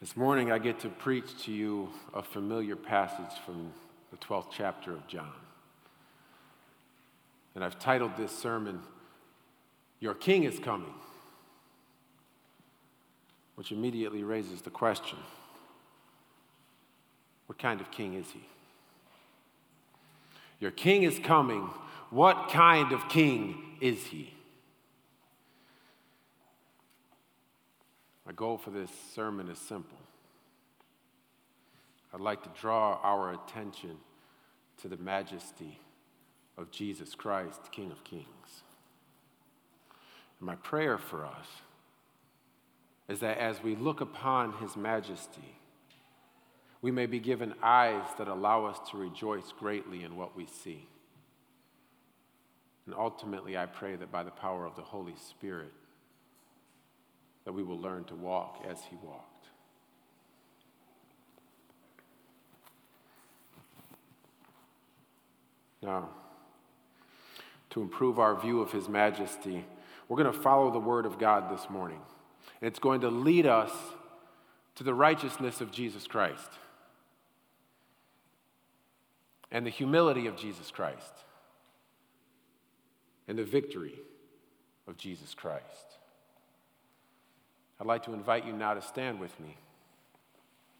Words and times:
This 0.00 0.16
morning, 0.16 0.50
I 0.50 0.58
get 0.58 0.80
to 0.80 0.88
preach 0.88 1.44
to 1.44 1.52
you 1.52 1.90
a 2.14 2.22
familiar 2.22 2.74
passage 2.74 3.38
from 3.44 3.70
the 4.10 4.16
12th 4.16 4.46
chapter 4.50 4.94
of 4.94 5.06
John. 5.06 5.30
And 7.54 7.62
I've 7.62 7.78
titled 7.78 8.12
this 8.16 8.32
sermon, 8.32 8.80
Your 9.98 10.14
King 10.14 10.44
is 10.44 10.58
Coming, 10.58 10.94
which 13.56 13.72
immediately 13.72 14.22
raises 14.22 14.62
the 14.62 14.70
question 14.70 15.18
what 17.44 17.58
kind 17.58 17.82
of 17.82 17.90
king 17.90 18.14
is 18.14 18.30
he? 18.30 18.40
Your 20.60 20.70
king 20.70 21.02
is 21.02 21.18
coming. 21.18 21.68
What 22.08 22.48
kind 22.48 22.92
of 22.92 23.06
king 23.10 23.76
is 23.82 24.06
he? 24.06 24.32
My 28.30 28.36
goal 28.36 28.58
for 28.58 28.70
this 28.70 28.92
sermon 29.12 29.48
is 29.48 29.58
simple. 29.58 29.98
I'd 32.14 32.20
like 32.20 32.44
to 32.44 32.60
draw 32.60 33.00
our 33.02 33.32
attention 33.32 33.96
to 34.82 34.86
the 34.86 34.98
majesty 34.98 35.80
of 36.56 36.70
Jesus 36.70 37.16
Christ, 37.16 37.72
King 37.72 37.90
of 37.90 38.04
Kings. 38.04 38.62
And 40.38 40.46
my 40.46 40.54
prayer 40.54 40.96
for 40.96 41.26
us 41.26 41.48
is 43.08 43.18
that 43.18 43.38
as 43.38 43.64
we 43.64 43.74
look 43.74 44.00
upon 44.00 44.52
his 44.58 44.76
majesty, 44.76 45.56
we 46.82 46.92
may 46.92 47.06
be 47.06 47.18
given 47.18 47.52
eyes 47.60 48.06
that 48.16 48.28
allow 48.28 48.64
us 48.64 48.78
to 48.92 48.96
rejoice 48.96 49.52
greatly 49.58 50.04
in 50.04 50.14
what 50.14 50.36
we 50.36 50.46
see. 50.46 50.86
And 52.86 52.94
ultimately, 52.94 53.58
I 53.58 53.66
pray 53.66 53.96
that 53.96 54.12
by 54.12 54.22
the 54.22 54.30
power 54.30 54.66
of 54.66 54.76
the 54.76 54.82
Holy 54.82 55.16
Spirit, 55.16 55.72
that 57.44 57.52
we 57.52 57.62
will 57.62 57.78
learn 57.78 58.04
to 58.04 58.14
walk 58.14 58.64
as 58.68 58.78
he 58.90 58.96
walked. 59.02 59.46
Now, 65.82 66.10
to 67.70 67.80
improve 67.80 68.18
our 68.18 68.38
view 68.38 68.60
of 68.60 68.72
his 68.72 68.88
majesty, 68.88 69.64
we're 70.08 70.22
going 70.22 70.32
to 70.32 70.38
follow 70.38 70.70
the 70.70 70.78
word 70.78 71.06
of 71.06 71.18
God 71.18 71.50
this 71.56 71.70
morning. 71.70 72.00
And 72.60 72.68
it's 72.68 72.78
going 72.78 73.00
to 73.02 73.08
lead 73.08 73.46
us 73.46 73.70
to 74.74 74.84
the 74.84 74.94
righteousness 74.94 75.60
of 75.60 75.70
Jesus 75.70 76.06
Christ 76.06 76.50
and 79.50 79.64
the 79.64 79.70
humility 79.70 80.26
of 80.26 80.36
Jesus 80.36 80.70
Christ 80.70 81.12
and 83.26 83.38
the 83.38 83.44
victory 83.44 83.98
of 84.86 84.96
Jesus 84.96 85.34
Christ. 85.34 85.99
I'd 87.80 87.86
like 87.86 88.02
to 88.04 88.12
invite 88.12 88.44
you 88.44 88.52
now 88.52 88.74
to 88.74 88.82
stand 88.82 89.18
with 89.20 89.38
me. 89.40 89.56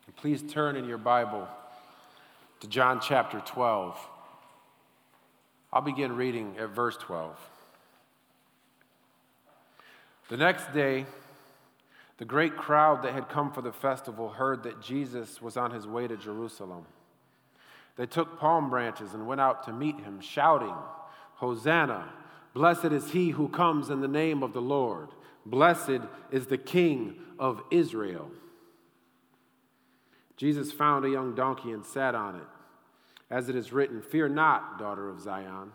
And 0.06 0.14
please 0.16 0.42
turn 0.42 0.76
in 0.76 0.84
your 0.84 0.98
Bible 0.98 1.48
to 2.60 2.68
John 2.68 3.00
chapter 3.00 3.40
12. 3.40 3.98
I'll 5.72 5.80
begin 5.80 6.14
reading 6.14 6.56
at 6.58 6.68
verse 6.70 6.98
12. 6.98 7.38
The 10.28 10.36
next 10.36 10.74
day, 10.74 11.06
the 12.18 12.26
great 12.26 12.54
crowd 12.56 13.02
that 13.04 13.14
had 13.14 13.30
come 13.30 13.50
for 13.50 13.62
the 13.62 13.72
festival 13.72 14.28
heard 14.28 14.62
that 14.64 14.82
Jesus 14.82 15.40
was 15.40 15.56
on 15.56 15.70
his 15.70 15.86
way 15.86 16.06
to 16.06 16.18
Jerusalem. 16.18 16.84
They 17.96 18.04
took 18.04 18.38
palm 18.38 18.68
branches 18.68 19.14
and 19.14 19.26
went 19.26 19.40
out 19.40 19.64
to 19.64 19.72
meet 19.72 19.98
him, 20.00 20.20
shouting, 20.20 20.74
Hosanna! 21.36 22.12
Blessed 22.52 22.86
is 22.86 23.12
he 23.12 23.30
who 23.30 23.48
comes 23.48 23.88
in 23.88 24.00
the 24.00 24.08
name 24.08 24.42
of 24.42 24.52
the 24.52 24.60
Lord. 24.60 25.08
Blessed 25.46 26.02
is 26.30 26.46
the 26.46 26.58
King 26.58 27.16
of 27.38 27.62
Israel. 27.70 28.30
Jesus 30.36 30.72
found 30.72 31.04
a 31.04 31.10
young 31.10 31.34
donkey 31.34 31.70
and 31.70 31.84
sat 31.84 32.14
on 32.14 32.36
it. 32.36 32.46
As 33.30 33.48
it 33.48 33.56
is 33.56 33.72
written, 33.72 34.02
Fear 34.02 34.30
not, 34.30 34.78
daughter 34.78 35.08
of 35.08 35.20
Zion. 35.20 35.72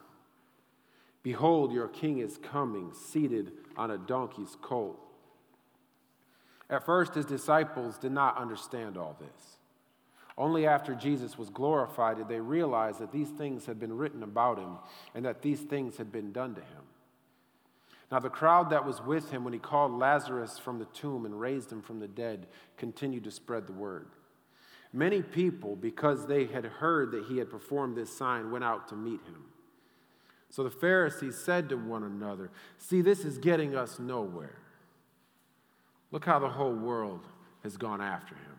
Behold, 1.23 1.71
your 1.71 1.87
king 1.87 2.19
is 2.19 2.37
coming, 2.37 2.91
seated 2.93 3.51
on 3.77 3.91
a 3.91 3.97
donkey's 3.97 4.57
colt. 4.61 4.99
At 6.69 6.85
first, 6.85 7.15
his 7.15 7.25
disciples 7.25 7.97
did 7.97 8.11
not 8.11 8.37
understand 8.37 8.97
all 8.97 9.15
this. 9.19 9.57
Only 10.37 10.67
after 10.67 10.95
Jesus 10.95 11.37
was 11.37 11.49
glorified 11.49 12.17
did 12.17 12.27
they 12.27 12.39
realize 12.39 12.97
that 12.97 13.11
these 13.11 13.29
things 13.29 13.65
had 13.65 13.79
been 13.79 13.95
written 13.95 14.23
about 14.23 14.57
him 14.57 14.77
and 15.13 15.23
that 15.25 15.41
these 15.41 15.61
things 15.61 15.97
had 15.97 16.11
been 16.11 16.31
done 16.31 16.55
to 16.55 16.61
him. 16.61 16.81
Now, 18.11 18.19
the 18.19 18.29
crowd 18.29 18.69
that 18.69 18.85
was 18.85 19.01
with 19.01 19.31
him 19.31 19.43
when 19.43 19.53
he 19.53 19.59
called 19.59 19.91
Lazarus 19.91 20.59
from 20.59 20.77
the 20.77 20.85
tomb 20.85 21.25
and 21.25 21.39
raised 21.39 21.71
him 21.71 21.81
from 21.81 21.99
the 21.99 22.07
dead 22.07 22.47
continued 22.77 23.23
to 23.23 23.31
spread 23.31 23.65
the 23.65 23.73
word. 23.73 24.07
Many 24.93 25.21
people, 25.21 25.75
because 25.75 26.27
they 26.27 26.45
had 26.45 26.65
heard 26.65 27.11
that 27.11 27.25
he 27.25 27.37
had 27.37 27.49
performed 27.49 27.97
this 27.97 28.15
sign, 28.15 28.51
went 28.51 28.63
out 28.63 28.87
to 28.89 28.95
meet 28.95 29.21
him. 29.25 29.45
So 30.49 30.63
the 30.63 30.71
Pharisees 30.71 31.35
said 31.35 31.67
to 31.69 31.75
one 31.75 32.03
another, 32.03 32.51
See, 32.77 33.01
this 33.01 33.25
is 33.25 33.37
getting 33.37 33.75
us 33.75 33.99
nowhere. 33.99 34.55
Look 36.11 36.23
how 36.23 36.39
the 36.39 36.47
whole 36.47 36.73
world 36.73 37.27
has 37.63 37.75
gone 37.75 37.99
after 37.99 38.35
him. 38.35 38.55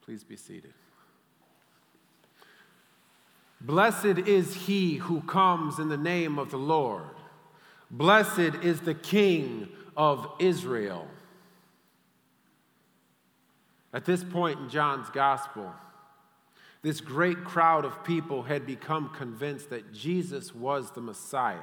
Please 0.00 0.24
be 0.24 0.36
seated. 0.36 0.72
Blessed 3.64 4.18
is 4.26 4.54
he 4.54 4.96
who 4.96 5.20
comes 5.20 5.78
in 5.78 5.88
the 5.88 5.96
name 5.96 6.38
of 6.38 6.50
the 6.50 6.56
Lord. 6.56 7.04
Blessed 7.90 8.56
is 8.62 8.80
the 8.80 8.94
King 8.94 9.68
of 9.96 10.26
Israel. 10.40 11.06
At 13.92 14.04
this 14.04 14.24
point 14.24 14.58
in 14.58 14.68
John's 14.68 15.10
gospel, 15.10 15.72
this 16.82 17.00
great 17.00 17.44
crowd 17.44 17.84
of 17.84 18.02
people 18.02 18.42
had 18.42 18.66
become 18.66 19.10
convinced 19.10 19.70
that 19.70 19.92
Jesus 19.92 20.52
was 20.52 20.90
the 20.90 21.00
Messiah. 21.00 21.58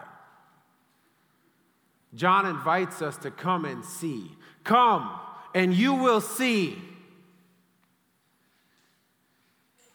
John 2.15 2.45
invites 2.45 3.01
us 3.01 3.17
to 3.17 3.31
come 3.31 3.65
and 3.65 3.83
see. 3.83 4.31
Come, 4.63 5.11
and 5.53 5.73
you 5.73 5.95
will 5.95 6.21
see. 6.21 6.77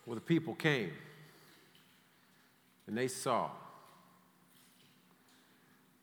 Well, 0.05 0.17
the 0.17 0.21
people 0.21 0.55
came. 0.55 0.91
And 2.87 2.97
they 2.97 3.09
saw. 3.09 3.51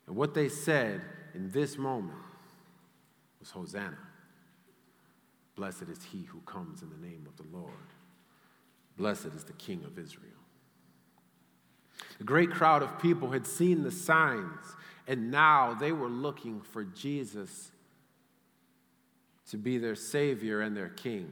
And 0.07 0.15
what 0.15 0.33
they 0.33 0.49
said 0.49 1.01
in 1.33 1.51
this 1.51 1.77
moment 1.77 2.17
was 3.39 3.51
Hosanna. 3.51 3.97
Blessed 5.55 5.83
is 5.83 6.03
he 6.11 6.23
who 6.23 6.39
comes 6.41 6.81
in 6.81 6.89
the 6.89 7.07
name 7.07 7.27
of 7.27 7.37
the 7.37 7.55
Lord. 7.55 7.73
Blessed 8.97 9.27
is 9.35 9.43
the 9.43 9.53
King 9.53 9.83
of 9.85 9.97
Israel. 9.97 10.31
A 12.19 12.23
great 12.23 12.51
crowd 12.51 12.83
of 12.83 12.99
people 12.99 13.31
had 13.31 13.45
seen 13.45 13.83
the 13.83 13.91
signs, 13.91 14.75
and 15.07 15.31
now 15.31 15.73
they 15.73 15.91
were 15.91 16.09
looking 16.09 16.61
for 16.61 16.83
Jesus 16.83 17.71
to 19.49 19.57
be 19.57 19.77
their 19.77 19.95
Savior 19.95 20.61
and 20.61 20.75
their 20.75 20.89
King. 20.89 21.31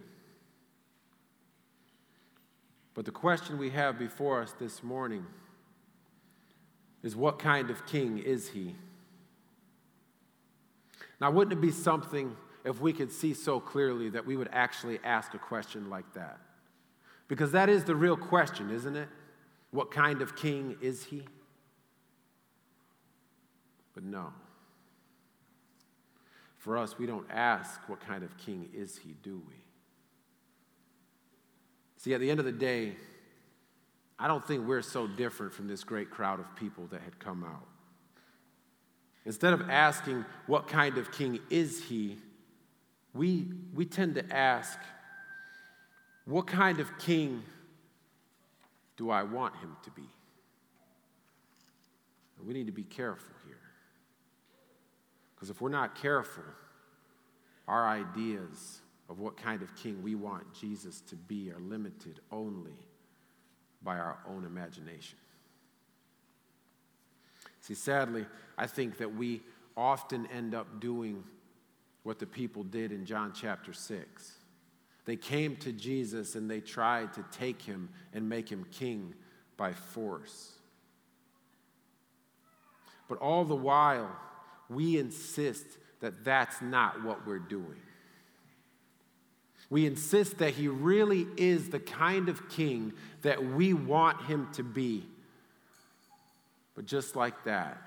But 3.00 3.06
the 3.06 3.12
question 3.12 3.58
we 3.58 3.70
have 3.70 3.98
before 3.98 4.42
us 4.42 4.54
this 4.60 4.84
morning 4.84 5.26
is 7.02 7.16
what 7.16 7.40
kind 7.40 7.70
of 7.70 7.86
king 7.86 8.18
is 8.18 8.50
he? 8.50 8.76
Now, 11.22 11.32
wouldn't 11.32 11.54
it 11.54 11.62
be 11.62 11.72
something 11.72 12.36
if 12.66 12.82
we 12.82 12.92
could 12.92 13.10
see 13.10 13.34
so 13.34 13.62
clearly 13.62 14.10
that 14.10 14.26
we 14.26 14.36
would 14.36 14.50
actually 14.52 15.00
ask 15.06 15.34
a 15.34 15.38
question 15.38 15.90
like 15.90 16.14
that? 16.14 16.42
Because 17.30 17.54
that 17.54 17.70
is 17.70 17.86
the 17.86 17.96
real 17.96 18.18
question, 18.18 18.70
isn't 18.70 18.98
it? 18.98 19.08
What 19.72 19.92
kind 19.92 20.22
of 20.22 20.36
king 20.36 20.76
is 20.82 21.06
he? 21.06 21.24
But 23.94 24.04
no. 24.04 24.34
For 26.58 26.78
us, 26.78 27.00
we 27.00 27.06
don't 27.06 27.32
ask 27.32 27.80
what 27.88 28.02
kind 28.02 28.24
of 28.26 28.38
king 28.38 28.68
is 28.74 28.98
he, 28.98 29.16
do 29.24 29.42
we? 29.48 29.69
See, 32.00 32.14
at 32.14 32.22
the 32.22 32.32
end 32.32 32.40
of 32.40 32.46
the 32.46 32.54
day, 32.54 32.94
I 34.18 34.30
don't 34.30 34.46
think 34.46 34.66
we're 34.66 34.82
so 34.82 35.06
different 35.06 35.52
from 35.54 35.68
this 35.68 35.84
great 35.84 36.10
crowd 36.10 36.40
of 36.40 36.56
people 36.56 36.88
that 36.92 37.02
had 37.02 37.20
come 37.20 37.44
out. 37.44 37.68
Instead 39.26 39.52
of 39.52 39.70
asking, 39.70 40.24
what 40.48 40.70
kind 40.70 40.98
of 40.98 41.12
king 41.12 41.40
is 41.50 41.84
he? 41.84 42.18
We, 43.14 43.48
we 43.74 43.84
tend 43.84 44.16
to 44.16 44.34
ask, 44.34 44.80
what 46.24 46.48
kind 46.48 46.80
of 46.80 46.98
king 47.00 47.44
do 48.96 49.10
I 49.10 49.24
want 49.24 49.58
him 49.58 49.76
to 49.84 49.92
be? 49.92 50.08
And 52.38 52.48
we 52.48 52.54
need 52.54 52.68
to 52.68 52.72
be 52.72 52.84
careful 52.84 53.36
here. 53.46 53.58
Because 55.36 55.50
if 55.50 55.60
we're 55.60 55.68
not 55.68 55.96
careful, 55.96 56.44
our 57.68 57.90
ideas 57.90 58.80
of 59.10 59.20
what 59.20 59.36
kind 59.36 59.62
of 59.62 59.76
king 59.76 60.02
we 60.04 60.16
want 60.16 60.44
Jesus 60.54 61.02
to 61.02 61.16
be 61.16 61.52
are 61.52 61.60
limited 61.60 62.20
only 62.32 62.78
by 63.82 63.98
our 63.98 64.20
own 64.28 64.46
imagination. 64.46 65.18
See, 67.62 67.74
sadly, 67.74 68.26
I 68.58 68.68
think 68.68 68.98
that 68.98 69.16
we 69.16 69.42
often 69.76 70.28
end 70.28 70.54
up 70.54 70.80
doing 70.80 71.24
what 72.04 72.20
the 72.20 72.26
people 72.26 72.64
did 72.64 72.92
in 72.92 73.06
John 73.06 73.34
chapter 73.34 73.74
6. 73.74 74.34
They 75.06 75.16
came 75.16 75.56
to 75.58 75.72
Jesus 75.72 76.36
and 76.36 76.50
they 76.50 76.62
tried 76.62 77.14
to 77.14 77.26
take 77.32 77.62
him 77.62 77.90
and 78.14 78.30
make 78.30 78.50
him 78.50 78.66
king 78.72 79.16
by 79.58 79.74
force. 79.74 80.52
But 83.08 83.18
all 83.18 83.44
the 83.44 83.56
while, 83.56 84.16
we 84.70 85.00
insist 85.00 85.66
that 86.00 86.24
that's 86.24 86.62
not 86.62 87.04
what 87.04 87.26
we're 87.26 87.40
doing. 87.40 87.82
We 89.70 89.86
insist 89.86 90.40
that 90.40 90.56
he 90.56 90.68
really 90.68 91.28
is 91.38 91.70
the 91.70 91.80
kind 91.80 92.28
of 92.28 92.50
king 92.50 92.94
that 93.22 93.44
we 93.44 93.74
want 93.74 94.26
him 94.26 94.48
to 94.54 94.64
be. 94.64 95.06
But 96.76 96.86
just 96.86 97.16
like 97.16 97.44
that, 97.44 97.78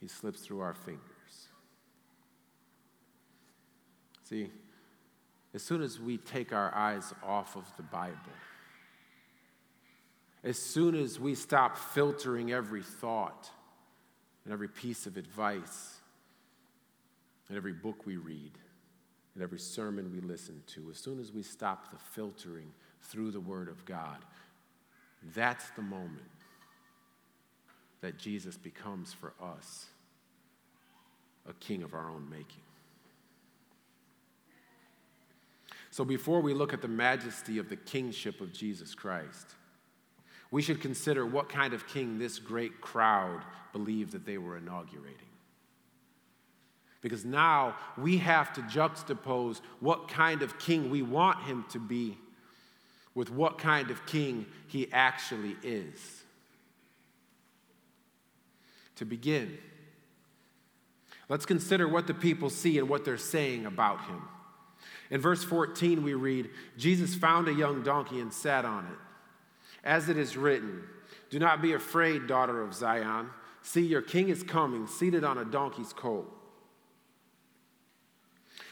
he 0.00 0.08
slips 0.08 0.40
through 0.40 0.60
our 0.60 0.74
fingers. 0.74 1.00
See, 4.24 4.50
as 5.54 5.62
soon 5.62 5.82
as 5.82 6.00
we 6.00 6.16
take 6.16 6.52
our 6.52 6.74
eyes 6.74 7.12
off 7.22 7.56
of 7.56 7.64
the 7.76 7.82
Bible, 7.82 8.16
as 10.42 10.58
soon 10.58 10.94
as 10.94 11.20
we 11.20 11.34
stop 11.34 11.76
filtering 11.76 12.50
every 12.50 12.82
thought 12.82 13.50
and 14.44 14.52
every 14.52 14.68
piece 14.68 15.06
of 15.06 15.16
advice 15.16 15.96
and 17.48 17.56
every 17.56 17.72
book 17.72 18.06
we 18.06 18.16
read 18.16 18.52
and 19.34 19.42
every 19.42 19.58
sermon 19.58 20.10
we 20.12 20.20
listen 20.20 20.62
to, 20.68 20.90
as 20.90 20.98
soon 20.98 21.20
as 21.20 21.32
we 21.32 21.42
stop 21.42 21.90
the 21.90 21.98
filtering 21.98 22.72
through 23.02 23.30
the 23.30 23.40
Word 23.40 23.68
of 23.68 23.84
God, 23.84 24.18
that's 25.34 25.70
the 25.70 25.82
moment 25.82 26.22
that 28.00 28.18
Jesus 28.18 28.56
becomes 28.56 29.12
for 29.12 29.32
us 29.42 29.86
a 31.48 31.52
king 31.54 31.82
of 31.82 31.94
our 31.94 32.10
own 32.10 32.28
making. 32.30 32.62
So 35.90 36.04
before 36.04 36.40
we 36.40 36.54
look 36.54 36.72
at 36.72 36.82
the 36.82 36.88
majesty 36.88 37.58
of 37.58 37.68
the 37.68 37.76
kingship 37.76 38.40
of 38.40 38.52
Jesus 38.52 38.94
Christ, 38.94 39.54
we 40.50 40.62
should 40.62 40.80
consider 40.80 41.26
what 41.26 41.48
kind 41.48 41.74
of 41.74 41.86
king 41.86 42.18
this 42.18 42.38
great 42.38 42.80
crowd 42.80 43.42
believed 43.72 44.12
that 44.12 44.24
they 44.24 44.38
were 44.38 44.56
inaugurating. 44.56 45.29
Because 47.00 47.24
now 47.24 47.76
we 47.96 48.18
have 48.18 48.52
to 48.54 48.62
juxtapose 48.62 49.60
what 49.80 50.08
kind 50.08 50.42
of 50.42 50.58
king 50.58 50.90
we 50.90 51.02
want 51.02 51.42
him 51.44 51.64
to 51.70 51.78
be 51.78 52.18
with 53.14 53.30
what 53.30 53.58
kind 53.58 53.90
of 53.90 54.04
king 54.06 54.46
he 54.66 54.88
actually 54.92 55.56
is. 55.62 56.22
To 58.96 59.04
begin, 59.06 59.56
let's 61.28 61.46
consider 61.46 61.88
what 61.88 62.06
the 62.06 62.14
people 62.14 62.50
see 62.50 62.78
and 62.78 62.88
what 62.88 63.04
they're 63.04 63.16
saying 63.16 63.64
about 63.64 64.04
him. 64.04 64.22
In 65.10 65.20
verse 65.20 65.42
14, 65.42 66.02
we 66.02 66.14
read 66.14 66.50
Jesus 66.76 67.14
found 67.14 67.48
a 67.48 67.52
young 67.52 67.82
donkey 67.82 68.20
and 68.20 68.32
sat 68.32 68.64
on 68.64 68.84
it 68.84 68.98
as 69.82 70.08
it 70.08 70.16
is 70.16 70.36
written, 70.36 70.82
Do 71.30 71.38
not 71.38 71.62
be 71.62 71.72
afraid, 71.72 72.26
daughter 72.26 72.62
of 72.62 72.74
Zion. 72.74 73.30
See, 73.62 73.84
your 73.84 74.02
king 74.02 74.28
is 74.28 74.42
coming, 74.42 74.86
seated 74.86 75.24
on 75.24 75.38
a 75.38 75.44
donkey's 75.44 75.92
colt. 75.92 76.26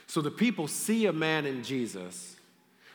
So 0.08 0.20
the 0.20 0.31
people 0.31 0.66
see 0.66 1.06
a 1.06 1.12
man 1.12 1.46
in 1.46 1.62
Jesus 1.62 2.37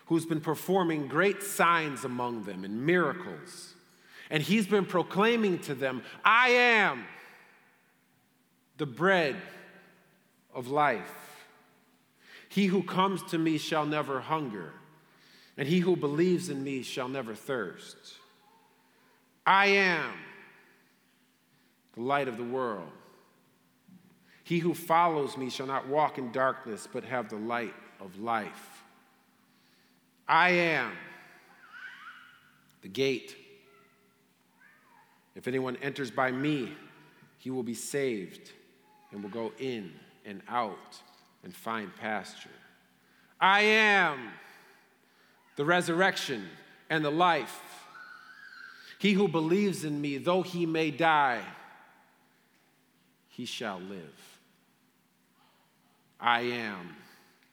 who's 0.07 0.25
been 0.25 0.41
performing 0.41 1.07
great 1.07 1.41
signs 1.41 2.03
among 2.03 2.43
them 2.43 2.65
and 2.65 2.85
miracles. 2.85 3.73
And 4.29 4.43
he's 4.43 4.67
been 4.67 4.85
proclaiming 4.85 5.59
to 5.59 5.75
them, 5.75 6.03
I 6.25 6.49
am 6.49 7.05
the 8.77 8.85
bread 8.85 9.37
of 10.53 10.67
life. 10.67 11.45
He 12.49 12.65
who 12.65 12.83
comes 12.83 13.23
to 13.31 13.37
me 13.37 13.57
shall 13.57 13.85
never 13.85 14.19
hunger 14.19 14.73
and 15.57 15.67
he 15.67 15.79
who 15.79 15.95
believes 15.95 16.49
in 16.49 16.63
me 16.63 16.81
shall 16.81 17.07
never 17.07 17.35
thirst. 17.35 17.95
I 19.45 19.67
am 19.67 20.11
the 21.93 22.01
light 22.01 22.27
of 22.27 22.37
the 22.37 22.43
world. 22.43 22.89
He 24.43 24.59
who 24.59 24.73
follows 24.73 25.37
me 25.37 25.49
shall 25.49 25.67
not 25.67 25.87
walk 25.87 26.17
in 26.17 26.31
darkness, 26.31 26.87
but 26.91 27.03
have 27.03 27.29
the 27.29 27.37
light 27.37 27.73
of 27.99 28.19
life. 28.19 28.83
I 30.27 30.49
am 30.49 30.91
the 32.81 32.89
gate. 32.89 33.35
If 35.35 35.47
anyone 35.47 35.77
enters 35.77 36.11
by 36.11 36.31
me, 36.31 36.73
he 37.37 37.49
will 37.49 37.63
be 37.63 37.73
saved 37.73 38.51
and 39.11 39.23
will 39.23 39.29
go 39.29 39.51
in 39.59 39.91
and 40.25 40.41
out 40.47 41.01
and 41.43 41.55
find 41.55 41.95
pasture. 41.95 42.49
I 43.39 43.61
am 43.61 44.19
the 45.55 45.65
resurrection, 45.65 46.47
and 46.89 47.03
the 47.05 47.11
life. 47.11 47.61
He 48.99 49.13
who 49.13 49.27
believes 49.27 49.83
in 49.83 49.99
me, 49.99 50.17
though 50.17 50.41
he 50.41 50.65
may 50.65 50.91
die, 50.91 51.43
he 53.29 53.45
shall 53.45 53.79
live. 53.79 54.32
I 56.23 56.39
am 56.39 56.95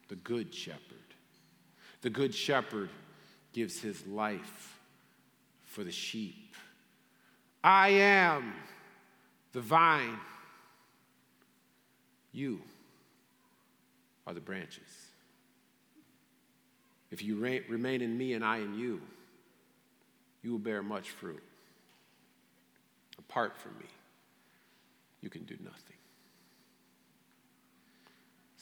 the 0.09 0.15
good 0.15 0.55
shepherd. 0.55 0.81
The 2.03 2.11
good 2.11 2.33
shepherd 2.33 2.89
gives 3.53 3.81
his 3.81 4.07
life 4.07 4.79
for 5.65 5.83
the 5.83 5.91
sheep. 5.91 6.55
I 7.65 7.89
am 7.89 8.55
the 9.53 9.61
vine. 9.61 10.21
You 12.33 12.61
are 14.25 14.35
the 14.35 14.41
branches. 14.41 15.09
If 17.11 17.25
you 17.25 17.37
remain 17.69 18.03
in 18.03 18.17
me 18.17 18.35
and 18.35 18.45
I 18.45 18.59
in 18.59 18.79
you, 18.79 19.01
you 20.45 20.53
will 20.53 20.61
bear 20.61 20.81
much 20.81 21.11
fruit. 21.11 21.43
Apart 23.19 23.57
from 23.59 23.73
me, 23.79 23.87
you 25.21 25.29
can 25.29 25.43
do 25.43 25.57
nothing. 25.65 25.97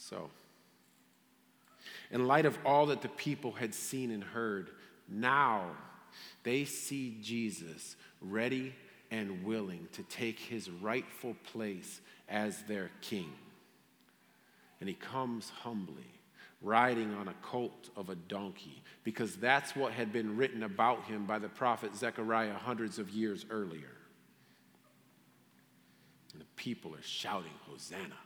So, 0.09 0.29
in 2.09 2.25
light 2.25 2.47
of 2.47 2.57
all 2.65 2.87
that 2.87 3.03
the 3.03 3.09
people 3.09 3.51
had 3.51 3.75
seen 3.75 4.09
and 4.09 4.23
heard, 4.23 4.71
now 5.07 5.65
they 6.41 6.65
see 6.65 7.17
Jesus 7.21 7.95
ready 8.19 8.73
and 9.11 9.43
willing 9.43 9.87
to 9.93 10.03
take 10.03 10.39
his 10.39 10.67
rightful 10.69 11.35
place 11.51 12.01
as 12.27 12.63
their 12.63 12.89
king. 13.01 13.31
And 14.79 14.89
he 14.89 14.95
comes 14.95 15.51
humbly 15.61 16.07
riding 16.61 17.13
on 17.13 17.27
a 17.27 17.33
colt 17.41 17.89
of 17.95 18.09
a 18.09 18.15
donkey, 18.15 18.81
because 19.03 19.35
that's 19.37 19.75
what 19.75 19.93
had 19.93 20.11
been 20.11 20.35
written 20.35 20.63
about 20.63 21.05
him 21.05 21.25
by 21.25 21.39
the 21.39 21.47
prophet 21.47 21.95
Zechariah 21.95 22.53
hundreds 22.53 22.99
of 22.99 23.09
years 23.09 23.45
earlier. 23.49 23.95
And 26.33 26.41
the 26.41 26.47
people 26.55 26.93
are 26.95 27.01
shouting, 27.01 27.53
Hosanna. 27.69 28.17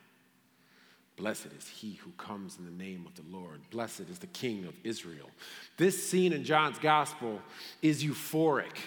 Blessed 1.15 1.49
is 1.57 1.67
he 1.67 1.93
who 1.93 2.11
comes 2.17 2.57
in 2.57 2.65
the 2.65 2.83
name 2.83 3.05
of 3.05 3.13
the 3.15 3.35
Lord. 3.35 3.61
Blessed 3.69 4.01
is 4.11 4.19
the 4.19 4.27
King 4.27 4.65
of 4.65 4.73
Israel. 4.83 5.29
This 5.77 6.09
scene 6.09 6.33
in 6.33 6.43
John's 6.43 6.79
gospel 6.79 7.39
is 7.81 8.03
euphoric. 8.03 8.77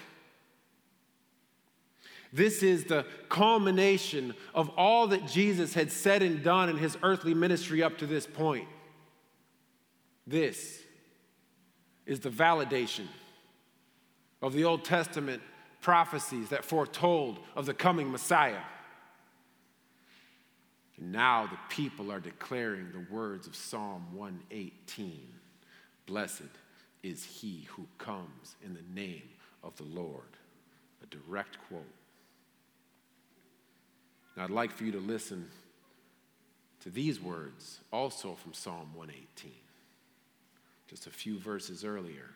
This 2.33 2.63
is 2.63 2.85
the 2.85 3.07
culmination 3.29 4.35
of 4.55 4.71
all 4.77 5.07
that 5.09 5.27
Jesus 5.27 5.73
had 5.73 5.93
said 5.93 6.23
and 6.23 6.43
done 6.43 6.69
in 6.69 6.77
his 6.77 6.99
earthly 7.03 7.33
ministry 7.33 7.83
up 7.83 7.99
to 7.99 8.07
this 8.07 8.27
point. 8.27 8.69
This 10.27 10.81
is 12.05 12.21
the 12.21 12.31
validation 12.31 13.07
of 14.43 14.53
the 14.53 14.65
Old 14.65 14.85
Testament 14.85 15.43
prophecies 15.81 16.49
that 16.49 16.65
foretold 16.65 17.39
of 17.55 17.65
the 17.65 17.75
coming 17.75 18.11
Messiah. 18.11 18.61
And 20.99 21.13
now 21.13 21.47
the 21.47 21.59
people 21.75 22.11
are 22.11 22.21
declaring 22.21 22.91
the 22.93 23.15
words 23.15 23.47
of 23.47 23.55
Psalm 23.55 24.07
118 24.15 25.29
Blessed 26.07 26.43
is 27.03 27.25
he 27.25 27.67
who 27.71 27.87
comes 27.99 28.55
in 28.65 28.75
the 28.75 29.01
name 29.01 29.29
of 29.65 29.77
the 29.77 29.85
Lord. 29.85 30.23
A 31.03 31.07
direct 31.07 31.59
quote. 31.69 31.83
Now, 34.37 34.45
I'd 34.45 34.51
like 34.51 34.71
for 34.71 34.85
you 34.85 34.93
to 34.93 35.01
listen 35.01 35.49
to 36.81 36.91
these 36.91 37.21
words 37.21 37.81
also 37.93 38.35
from 38.35 38.55
Psalm 38.55 38.91
118 38.95 39.53
just 40.89 41.07
a 41.07 41.11
few 41.11 41.39
verses 41.39 41.85
earlier. 41.85 42.31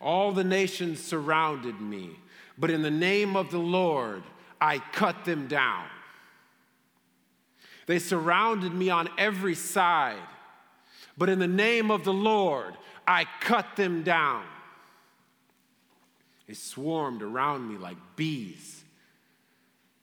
All 0.00 0.32
the 0.32 0.44
nations 0.44 1.02
surrounded 1.02 1.80
me, 1.80 2.10
but 2.58 2.70
in 2.70 2.82
the 2.82 2.90
name 2.90 3.36
of 3.36 3.50
the 3.50 3.58
Lord, 3.58 4.22
I 4.60 4.78
cut 4.78 5.24
them 5.24 5.46
down. 5.46 5.86
They 7.86 7.98
surrounded 7.98 8.72
me 8.72 8.90
on 8.90 9.08
every 9.18 9.54
side, 9.54 10.22
but 11.18 11.28
in 11.28 11.38
the 11.38 11.48
name 11.48 11.90
of 11.90 12.04
the 12.04 12.12
Lord, 12.12 12.74
I 13.06 13.26
cut 13.40 13.76
them 13.76 14.02
down. 14.02 14.44
They 16.46 16.54
swarmed 16.54 17.22
around 17.22 17.68
me 17.68 17.76
like 17.76 17.96
bees, 18.16 18.84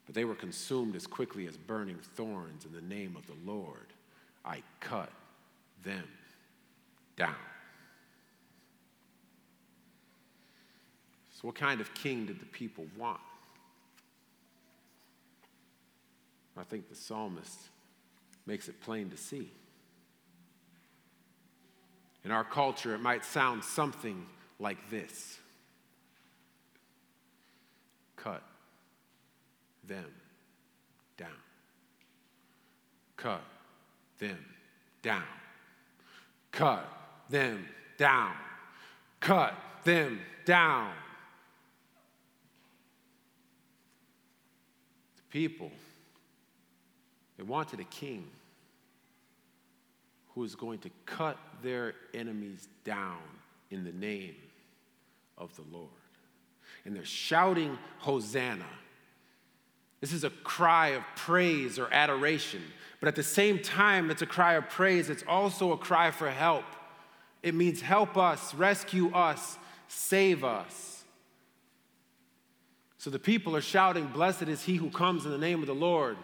but 0.06 0.16
they 0.16 0.26
were 0.26 0.36
consumed 0.36 0.96
as 0.96 1.08
quickly 1.08 1.48
as 1.48 1.58
burning 1.58 1.98
thorns 2.16 2.66
in 2.66 2.74
the 2.74 2.82
name 2.82 3.16
of 3.16 3.26
the 3.28 3.52
Lord. 3.52 3.88
I 4.44 4.64
cut 4.80 5.12
them 5.84 6.08
down. 7.16 7.36
So, 11.32 11.48
what 11.48 11.56
kind 11.56 11.82
of 11.82 11.94
king 11.94 12.26
did 12.26 12.40
the 12.40 12.46
people 12.46 12.86
want? 12.98 13.22
I 16.58 16.64
think 16.64 16.90
the 16.90 16.96
psalmist 16.96 17.58
makes 18.46 18.68
it 18.68 18.80
plain 18.82 19.10
to 19.10 19.18
see. 19.18 19.52
In 22.24 22.32
our 22.32 22.44
culture, 22.44 22.94
it 22.94 23.00
might 23.00 23.26
sound 23.26 23.64
something 23.64 24.26
like 24.60 24.90
this 24.90 25.40
cut 28.16 28.44
them 29.88 30.06
down. 31.18 31.30
Cut 33.18 33.42
them 34.20 34.38
down. 35.02 35.24
Cut 36.52 36.88
them 37.30 37.66
down. 37.98 38.34
Cut 39.20 39.56
them 39.84 40.20
down. 40.46 40.92
The 45.18 45.24
people, 45.30 45.72
they 47.42 47.48
wanted 47.48 47.80
a 47.80 47.86
king 47.86 48.28
who 50.36 50.44
is 50.44 50.54
going 50.54 50.78
to 50.78 50.92
cut 51.08 51.40
their 51.64 51.96
enemies 52.14 52.68
down 52.84 53.18
in 53.72 53.84
the 53.84 53.92
name 53.92 54.36
of 55.40 55.56
the 55.56 55.64
Lord. 55.72 55.90
And 56.86 56.96
they're 56.96 57.04
shouting, 57.04 57.80
Hosanna. 57.98 58.68
This 60.02 60.14
is 60.14 60.24
a 60.24 60.30
cry 60.30 60.90
of 60.90 61.04
praise 61.16 61.80
or 61.80 61.92
adoration. 61.92 62.62
But 63.00 63.08
at 63.08 63.16
the 63.16 63.24
same 63.24 63.58
time, 63.58 64.12
it's 64.12 64.22
a 64.22 64.28
cry 64.28 64.54
of 64.54 64.70
praise, 64.70 65.10
it's 65.10 65.24
also 65.28 65.72
a 65.72 65.78
cry 65.78 66.12
for 66.12 66.30
help. 66.30 66.66
It 67.42 67.56
means 67.56 67.82
help 67.82 68.18
us, 68.18 68.54
rescue 68.54 69.12
us, 69.16 69.58
save 69.88 70.44
us. 70.44 71.06
So 73.00 73.10
the 73.10 73.18
people 73.18 73.56
are 73.56 73.62
shouting, 73.62 74.06
Blessed 74.06 74.44
is 74.44 74.62
he 74.62 74.76
who 74.76 74.92
comes 74.92 75.26
in 75.26 75.32
the 75.32 75.40
name 75.40 75.62
of 75.62 75.68
the 75.68 75.74
Lord. 75.74 76.18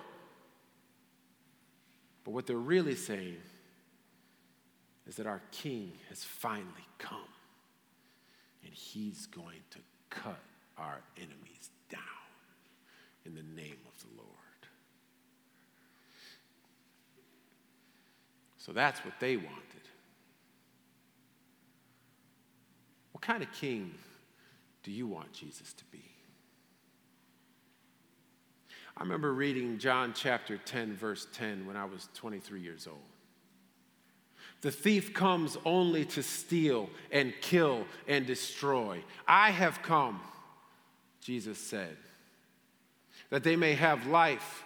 But 2.28 2.34
what 2.34 2.46
they're 2.46 2.58
really 2.58 2.96
saying 2.96 3.38
is 5.08 5.16
that 5.16 5.28
our 5.28 5.42
King 5.54 5.94
has 6.10 6.26
finally 6.26 6.86
come 6.98 7.22
and 8.66 8.74
he's 8.74 9.28
going 9.28 9.62
to 9.70 9.80
cut 10.10 10.42
our 10.78 11.00
enemies 11.16 11.70
down 11.90 12.02
in 13.26 13.34
the 13.34 13.44
name 13.44 13.78
of 13.88 14.02
the 14.02 14.10
Lord. 14.18 14.28
So 18.58 18.74
that's 18.74 19.06
what 19.06 19.14
they 19.22 19.38
wanted. 19.38 19.88
What 23.14 23.22
kind 23.22 23.42
of 23.42 23.50
king 23.54 23.94
do 24.84 24.92
you 24.92 25.08
want 25.08 25.32
Jesus 25.32 25.72
to 25.72 25.86
be? 25.86 26.17
I 28.98 29.02
remember 29.02 29.32
reading 29.32 29.78
John 29.78 30.14
chapter 30.16 30.58
10, 30.58 30.96
verse 30.96 31.28
10, 31.34 31.68
when 31.68 31.78
I 31.78 31.86
was 31.86 32.10
23 32.16 32.60
years 32.60 32.88
old. 32.88 32.98
The 34.62 34.72
thief 34.72 35.14
comes 35.14 35.56
only 35.66 36.04
to 36.06 36.24
steal 36.24 36.90
and 37.12 37.32
kill 37.40 37.86
and 38.08 38.26
destroy. 38.26 39.04
I 39.28 39.52
have 39.52 39.84
come, 39.84 40.20
Jesus 41.22 41.60
said, 41.60 41.96
that 43.30 43.44
they 43.44 43.56
may 43.56 43.76
have 43.76 44.08
life 44.08 44.64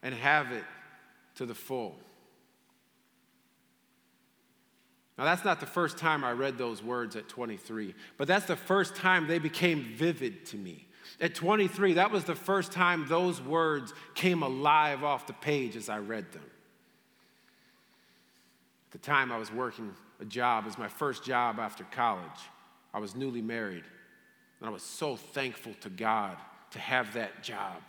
and 0.00 0.14
have 0.14 0.52
it 0.52 0.64
to 1.34 1.46
the 1.46 1.54
full. 1.54 1.96
Now, 5.18 5.24
that's 5.24 5.44
not 5.44 5.58
the 5.58 5.66
first 5.66 5.98
time 5.98 6.22
I 6.22 6.30
read 6.30 6.56
those 6.56 6.84
words 6.84 7.16
at 7.16 7.28
23, 7.28 7.96
but 8.16 8.28
that's 8.28 8.46
the 8.46 8.54
first 8.54 8.94
time 8.94 9.26
they 9.26 9.40
became 9.40 9.82
vivid 9.96 10.46
to 10.46 10.56
me. 10.56 10.86
At 11.20 11.34
23, 11.34 11.94
that 11.94 12.10
was 12.10 12.24
the 12.24 12.34
first 12.34 12.72
time 12.72 13.06
those 13.08 13.40
words 13.40 13.92
came 14.14 14.42
alive 14.42 15.04
off 15.04 15.26
the 15.26 15.32
page 15.32 15.76
as 15.76 15.88
I 15.88 15.98
read 15.98 16.32
them. 16.32 16.42
At 18.86 18.92
the 18.92 18.98
time, 18.98 19.30
I 19.32 19.38
was 19.38 19.52
working 19.52 19.92
a 20.20 20.24
job. 20.24 20.64
It 20.64 20.68
was 20.68 20.78
my 20.78 20.88
first 20.88 21.24
job 21.24 21.58
after 21.58 21.84
college. 21.84 22.40
I 22.94 22.98
was 22.98 23.14
newly 23.14 23.42
married, 23.42 23.84
and 24.60 24.68
I 24.68 24.70
was 24.70 24.82
so 24.82 25.16
thankful 25.16 25.74
to 25.80 25.88
God 25.90 26.36
to 26.72 26.78
have 26.78 27.14
that 27.14 27.42
job. 27.42 27.82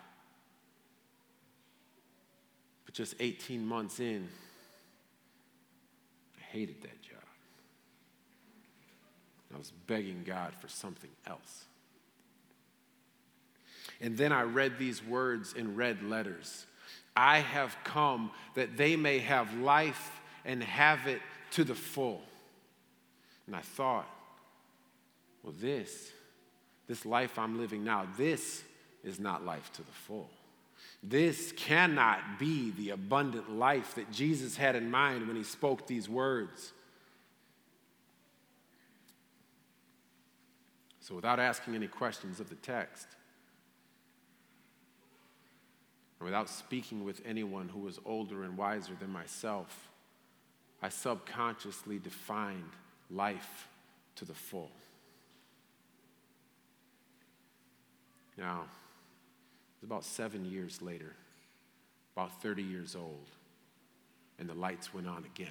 But 2.85 2.93
just 2.93 3.15
18 3.19 3.65
months 3.65 3.99
in, 3.99 4.27
I 6.37 6.43
hated 6.51 6.81
that 6.81 7.01
job. 7.01 7.19
I 9.53 9.57
was 9.57 9.71
begging 9.85 10.23
God 10.25 10.53
for 10.55 10.67
something 10.67 11.11
else. 11.27 11.65
And 14.03 14.17
then 14.17 14.33
I 14.33 14.41
read 14.41 14.77
these 14.77 15.01
words 15.01 15.53
in 15.53 15.75
red 15.75 16.03
letters 16.03 16.67
I 17.15 17.39
have 17.39 17.75
come 17.83 18.31
that 18.55 18.75
they 18.75 18.95
may 18.95 19.19
have 19.19 19.55
life 19.55 20.21
and 20.45 20.61
have 20.61 21.07
it 21.07 21.21
to 21.51 21.63
the 21.63 21.75
full. 21.75 22.21
And 23.45 23.55
I 23.55 23.61
thought, 23.61 24.07
well, 25.43 25.53
this, 25.59 26.11
this 26.87 27.05
life 27.05 27.37
I'm 27.37 27.59
living 27.59 27.83
now, 27.83 28.07
this 28.17 28.63
is 29.03 29.19
not 29.19 29.45
life 29.45 29.71
to 29.73 29.83
the 29.83 29.91
full. 29.91 30.29
This 31.03 31.51
cannot 31.51 32.39
be 32.39 32.71
the 32.71 32.89
abundant 32.89 33.51
life 33.51 33.93
that 33.95 34.11
Jesus 34.11 34.57
had 34.57 34.75
in 34.75 34.89
mind 34.89 35.27
when 35.27 35.37
he 35.37 35.43
spoke 35.43 35.85
these 35.85 36.09
words. 36.09 36.73
So, 40.99 41.13
without 41.15 41.39
asking 41.39 41.75
any 41.75 41.87
questions 41.87 42.39
of 42.39 42.49
the 42.49 42.55
text, 42.55 43.07
or 46.23 46.25
without 46.25 46.47
speaking 46.47 47.03
with 47.03 47.21
anyone 47.25 47.67
who 47.67 47.79
was 47.79 47.99
older 48.05 48.43
and 48.45 48.55
wiser 48.57 48.93
than 48.97 49.09
myself, 49.09 49.89
I 50.81 50.87
subconsciously 50.87 51.99
defined 51.99 52.71
life 53.11 53.67
to 54.15 54.23
the 54.23 54.33
full. 54.33 54.71
Now, 58.37 58.63
it's 59.75 59.83
about 59.83 60.05
seven 60.05 60.45
years 60.45 60.81
later, 60.81 61.13
about 62.15 62.41
30 62.41 62.63
years 62.63 62.95
old, 62.95 63.27
and 64.39 64.47
the 64.47 64.53
lights 64.53 64.93
went 64.93 65.07
on 65.07 65.25
again 65.25 65.49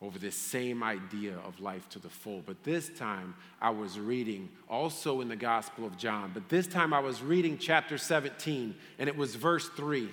over 0.00 0.18
this 0.18 0.36
same 0.36 0.82
idea 0.82 1.34
of 1.46 1.60
life 1.60 1.88
to 1.88 1.98
the 1.98 2.08
full. 2.08 2.42
But 2.46 2.62
this 2.62 2.88
time 2.88 3.34
I 3.60 3.70
was 3.70 3.98
reading 3.98 4.48
also 4.68 5.20
in 5.20 5.28
the 5.28 5.36
Gospel 5.36 5.86
of 5.86 5.96
John, 5.96 6.30
but 6.32 6.48
this 6.48 6.66
time 6.66 6.92
I 6.92 7.00
was 7.00 7.22
reading 7.22 7.58
chapter 7.58 7.98
17, 7.98 8.74
and 8.98 9.08
it 9.08 9.16
was 9.16 9.34
verse 9.34 9.68
3. 9.70 10.08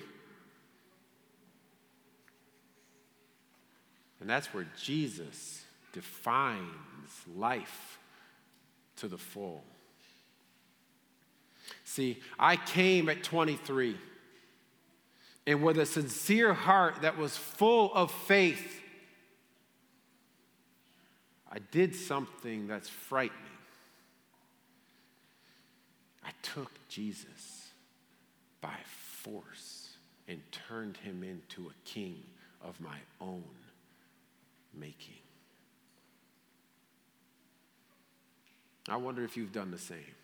And 4.20 4.28
that's 4.28 4.52
where 4.52 4.66
Jesus 4.82 5.64
defines 5.92 6.66
life 7.36 7.98
to 8.96 9.08
the 9.08 9.18
full. 9.18 9.62
See, 11.84 12.20
I 12.38 12.56
came 12.56 13.08
at 13.08 13.22
23 13.22 13.96
and 15.46 15.62
with 15.62 15.78
a 15.78 15.86
sincere 15.86 16.52
heart 16.52 17.02
that 17.02 17.16
was 17.16 17.36
full 17.36 17.94
of 17.94 18.10
faith, 18.10 18.82
I 21.56 21.60
did 21.70 21.96
something 21.96 22.68
that's 22.68 22.90
frightening. 22.90 23.40
I 26.22 26.28
took 26.42 26.70
Jesus 26.90 27.70
by 28.60 28.76
force 29.22 29.88
and 30.28 30.38
turned 30.68 30.98
him 30.98 31.22
into 31.22 31.70
a 31.70 31.88
king 31.88 32.22
of 32.62 32.78
my 32.78 32.98
own 33.22 33.42
making. 34.74 35.14
I 38.90 38.96
wonder 38.96 39.24
if 39.24 39.34
you've 39.34 39.52
done 39.52 39.70
the 39.70 39.78
same. 39.78 40.14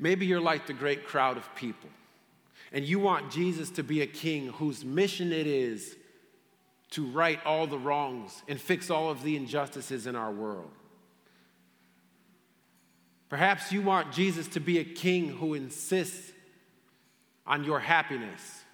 Maybe 0.00 0.26
you're 0.26 0.40
like 0.40 0.66
the 0.66 0.72
great 0.72 1.06
crowd 1.06 1.36
of 1.36 1.54
people, 1.54 1.90
and 2.72 2.84
you 2.84 2.98
want 2.98 3.30
Jesus 3.30 3.70
to 3.70 3.84
be 3.84 4.02
a 4.02 4.08
king 4.08 4.48
whose 4.48 4.84
mission 4.84 5.30
it 5.30 5.46
is 5.46 5.94
to 6.90 7.06
right 7.06 7.38
all 7.44 7.66
the 7.66 7.78
wrongs 7.78 8.42
and 8.48 8.60
fix 8.60 8.90
all 8.90 9.10
of 9.10 9.22
the 9.22 9.36
injustices 9.36 10.06
in 10.06 10.16
our 10.16 10.32
world. 10.32 10.70
Perhaps 13.28 13.72
you 13.72 13.82
want 13.82 14.12
Jesus 14.12 14.48
to 14.48 14.60
be 14.60 14.78
a 14.78 14.84
king 14.84 15.28
who 15.28 15.54
insists 15.54 16.32
on 17.46 17.64
your 17.64 17.78
happiness 17.78 18.64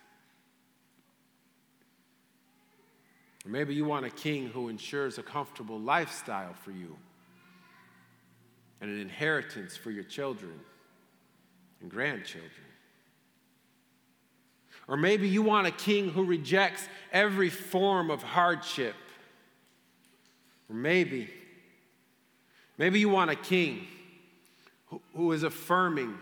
Or 3.44 3.50
maybe 3.50 3.74
you 3.74 3.84
want 3.84 4.06
a 4.06 4.10
king 4.10 4.48
who 4.48 4.68
ensures 4.68 5.18
a 5.18 5.22
comfortable 5.22 5.78
lifestyle 5.78 6.54
for 6.54 6.70
you 6.70 6.96
and 8.80 8.90
an 8.90 8.98
inheritance 8.98 9.76
for 9.76 9.90
your 9.90 10.04
children 10.04 10.58
and 11.80 11.90
grandchildren. 11.90 12.50
Or 14.86 14.96
maybe 14.96 15.28
you 15.28 15.42
want 15.42 15.66
a 15.66 15.70
king 15.70 16.10
who 16.10 16.24
rejects 16.24 16.86
every 17.12 17.48
form 17.48 18.10
of 18.10 18.22
hardship. 18.22 18.94
Or 20.68 20.76
maybe, 20.76 21.30
maybe 22.76 23.00
you 23.00 23.08
want 23.08 23.30
a 23.30 23.36
king 23.36 23.86
who, 24.86 25.00
who 25.14 25.32
is 25.32 25.42
affirming 25.42 26.14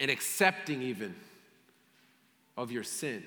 and 0.00 0.10
accepting 0.10 0.82
even 0.82 1.14
of 2.56 2.72
your 2.72 2.82
sin. 2.82 3.22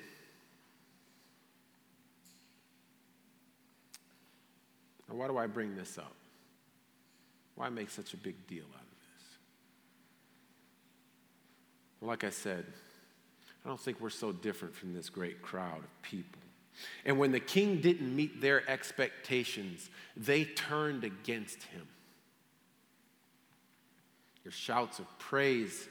Now, 5.07 5.15
why 5.15 5.27
do 5.27 5.37
I 5.37 5.47
bring 5.47 5.75
this 5.75 5.97
up? 5.97 6.13
Why 7.55 7.69
make 7.69 7.89
such 7.89 8.13
a 8.13 8.17
big 8.17 8.47
deal 8.47 8.65
out 8.73 8.81
of 8.81 8.89
this? 8.89 9.27
Well, 11.99 12.09
like 12.09 12.23
I 12.23 12.29
said, 12.29 12.65
I 13.63 13.69
don't 13.69 13.79
think 13.79 13.99
we're 13.99 14.09
so 14.09 14.31
different 14.31 14.75
from 14.75 14.93
this 14.93 15.09
great 15.09 15.41
crowd 15.41 15.79
of 15.79 16.01
people. 16.01 16.39
And 17.05 17.19
when 17.19 17.31
the 17.31 17.39
king 17.39 17.79
didn't 17.81 18.15
meet 18.15 18.41
their 18.41 18.67
expectations, 18.69 19.89
they 20.17 20.45
turned 20.45 21.03
against 21.03 21.63
him. 21.63 21.87
Your 24.43 24.51
shouts 24.51 24.99
of 24.99 25.19
praise 25.19 25.87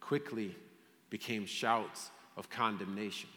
quickly 0.00 0.56
became 1.10 1.46
shouts 1.46 2.10
of 2.36 2.50
condemnation. 2.50 3.28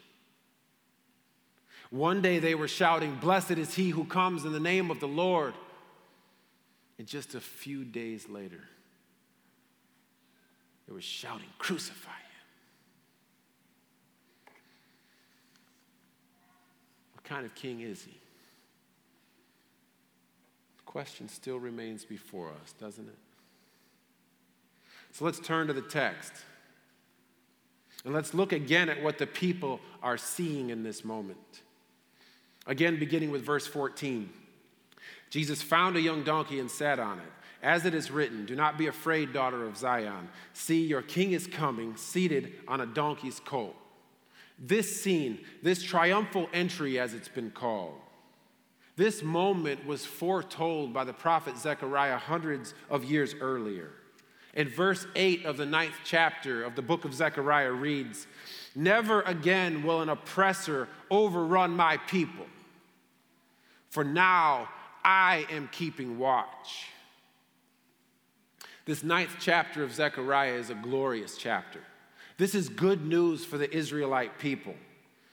One 1.90 2.22
day 2.22 2.40
they 2.40 2.56
were 2.56 2.68
shouting, 2.68 3.16
Blessed 3.16 3.52
is 3.52 3.76
he 3.76 3.90
who 3.90 4.04
comes 4.04 4.46
in 4.46 4.52
the 4.52 4.60
name 4.60 4.92
of 4.92 5.00
the 5.00 5.08
Lord. 5.08 5.54
And 6.98 7.08
just 7.08 7.36
a 7.36 7.40
few 7.40 7.86
days 7.86 8.28
later, 8.28 8.62
they 10.88 10.94
were 10.94 11.02
shouting, 11.02 11.48
Crucify 11.60 12.10
him. 12.10 12.18
What 17.14 17.17
kind 17.28 17.46
of 17.46 17.54
king 17.56 17.82
is 17.82 18.04
he? 18.04 18.18
The 20.78 20.84
question 20.86 21.28
still 21.30 21.60
remains 21.60 22.06
before 22.06 22.50
us, 22.64 22.74
doesn't 22.80 23.08
it? 23.08 23.18
So 25.12 25.26
let's 25.26 25.40
turn 25.40 25.68
to 25.68 25.74
the 25.74 25.82
text. 25.82 26.34
And 28.06 28.14
let's 28.14 28.34
look 28.34 28.54
again 28.54 28.90
at 28.90 29.02
what 29.02 29.18
the 29.18 29.28
people 29.28 29.80
are 30.02 30.18
seeing 30.18 30.70
in 30.70 30.84
this 30.84 31.04
moment. 31.04 31.62
Again, 32.66 33.00
beginning 33.00 33.32
with 33.32 33.42
verse 33.42 33.66
14. 33.66 34.30
Jesus 35.30 35.62
found 35.62 35.96
a 35.96 36.02
young 36.02 36.24
donkey 36.24 36.60
and 36.60 36.70
sat 36.70 37.00
on 37.00 37.20
it. 37.20 37.26
As 37.64 37.86
it 37.86 37.96
is 37.96 38.12
written, 38.12 38.46
Do 38.46 38.56
not 38.56 38.78
be 38.78 38.88
afraid, 38.88 39.34
daughter 39.34 39.66
of 39.66 39.78
Zion. 39.78 40.30
See, 40.54 40.86
your 40.86 41.02
king 41.02 41.32
is 41.32 41.48
coming, 41.48 41.98
seated 41.98 42.54
on 42.68 42.82
a 42.82 42.86
donkey's 42.86 43.40
colt. 43.40 43.76
This 44.60 45.02
scene, 45.02 45.40
this 45.62 45.84
triumphal 45.84 46.50
entry, 46.54 47.00
as 47.00 47.14
it's 47.14 47.28
been 47.28 47.52
called, 47.52 47.96
this 48.96 49.22
moment 49.22 49.86
was 49.86 50.06
foretold 50.06 50.92
by 50.92 51.04
the 51.04 51.14
prophet 51.14 51.58
Zechariah 51.58 52.18
hundreds 52.18 52.74
of 52.90 53.04
years 53.04 53.36
earlier. 53.40 53.92
In 54.56 54.68
verse 54.68 55.06
8 55.16 55.46
of 55.46 55.58
the 55.58 55.68
ninth 55.68 55.94
chapter 56.04 56.64
of 56.64 56.76
the 56.76 56.82
book 56.82 57.06
of 57.06 57.14
Zechariah 57.14 57.72
reads, 57.72 58.26
Never 58.74 59.22
again 59.22 59.84
will 59.84 60.02
an 60.02 60.10
oppressor 60.10 60.88
overrun 61.12 61.72
my 61.76 61.98
people, 61.98 62.48
for 63.90 64.04
now 64.04 64.68
I 65.04 65.46
am 65.52 65.70
keeping 65.72 66.18
watch. 66.18 66.88
This 68.86 69.04
ninth 69.04 69.36
chapter 69.40 69.84
of 69.84 69.94
Zechariah 69.94 70.54
is 70.54 70.72
a 70.72 70.76
glorious 70.76 71.38
chapter. 71.38 71.82
This 72.38 72.54
is 72.54 72.70
good 72.70 73.06
news 73.06 73.44
for 73.44 73.58
the 73.58 73.76
Israelite 73.76 74.38
people. 74.38 74.76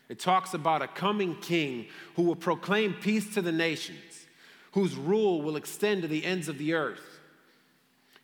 It 0.09 0.19
talks 0.19 0.55
about 0.55 0.83
a 0.83 0.89
coming 0.89 1.37
king 1.37 1.87
who 2.17 2.23
will 2.23 2.37
proclaim 2.37 2.95
peace 2.95 3.35
to 3.35 3.43
the 3.43 3.53
nations, 3.53 4.27
whose 4.73 4.97
rule 4.97 5.43
will 5.43 5.57
extend 5.57 6.03
to 6.03 6.09
the 6.09 6.25
ends 6.25 6.49
of 6.49 6.59
the 6.59 6.75
earth. 6.75 7.21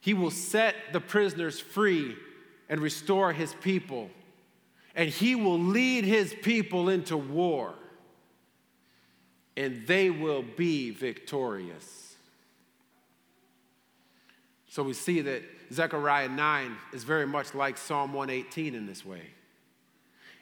He 0.01 0.15
will 0.15 0.31
set 0.31 0.75
the 0.93 1.01
prisoners 1.01 1.61
free 1.61 2.17
and 2.69 2.81
restore 2.81 3.33
his 3.33 3.55
people. 3.61 4.11
And 4.95 5.11
he 5.11 5.35
will 5.35 5.59
lead 5.59 6.05
his 6.05 6.35
people 6.43 6.89
into 6.89 7.17
war. 7.17 7.75
And 9.57 9.87
they 9.87 10.09
will 10.09 10.43
be 10.43 10.91
victorious. 10.91 12.15
So 14.69 14.83
we 14.83 14.95
see 14.95 15.21
that 15.21 15.43
Zechariah 15.73 16.29
9 16.29 16.77
is 16.93 17.05
very 17.05 17.27
much 17.27 17.55
like 17.55 17.79
Psalm 17.79 18.13
118 18.13 18.75
in 18.75 18.87
this 18.87 19.05
way. 19.05 19.23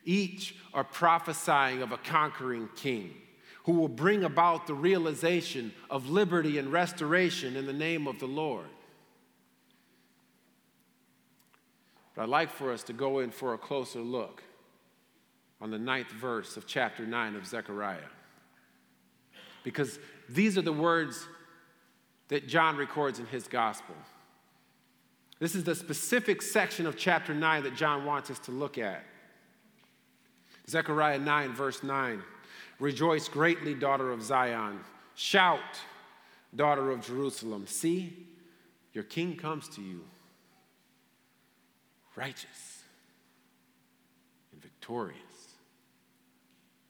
Each 0.04 0.54
are 0.72 0.84
prophesying 0.84 1.82
of 1.82 1.92
a 1.92 1.98
conquering 1.98 2.68
king 2.76 3.14
who 3.64 3.72
will 3.72 3.88
bring 3.88 4.24
about 4.24 4.66
the 4.66 4.72
realization 4.72 5.72
of 5.90 6.08
liberty 6.08 6.56
and 6.56 6.72
restoration 6.72 7.56
in 7.56 7.66
the 7.66 7.72
name 7.72 8.06
of 8.06 8.18
the 8.18 8.26
Lord. 8.26 8.64
But 12.14 12.22
I'd 12.22 12.28
like 12.30 12.50
for 12.50 12.72
us 12.72 12.82
to 12.84 12.94
go 12.94 13.18
in 13.18 13.30
for 13.30 13.52
a 13.52 13.58
closer 13.58 14.00
look 14.00 14.42
on 15.60 15.70
the 15.70 15.78
ninth 15.78 16.10
verse 16.10 16.56
of 16.56 16.66
chapter 16.66 17.06
9 17.06 17.36
of 17.36 17.46
Zechariah. 17.46 17.98
Because 19.64 19.98
these 20.28 20.56
are 20.56 20.62
the 20.62 20.72
words 20.72 21.28
that 22.28 22.48
John 22.48 22.76
records 22.76 23.18
in 23.18 23.26
his 23.26 23.46
gospel. 23.48 23.94
This 25.38 25.54
is 25.54 25.64
the 25.64 25.74
specific 25.74 26.42
section 26.42 26.86
of 26.86 26.96
chapter 26.96 27.32
9 27.32 27.62
that 27.62 27.76
John 27.76 28.04
wants 28.04 28.30
us 28.30 28.38
to 28.40 28.50
look 28.50 28.76
at. 28.76 29.04
Zechariah 30.68 31.18
9, 31.18 31.54
verse 31.54 31.82
9 31.82 32.22
Rejoice 32.80 33.28
greatly, 33.28 33.74
daughter 33.74 34.12
of 34.12 34.22
Zion. 34.22 34.78
Shout, 35.14 35.58
daughter 36.54 36.90
of 36.90 37.04
Jerusalem. 37.04 37.66
See, 37.66 38.26
your 38.92 39.04
king 39.04 39.36
comes 39.36 39.68
to 39.70 39.80
you 39.80 40.02
righteous 42.14 42.82
and 44.52 44.60
victorious, 44.60 45.16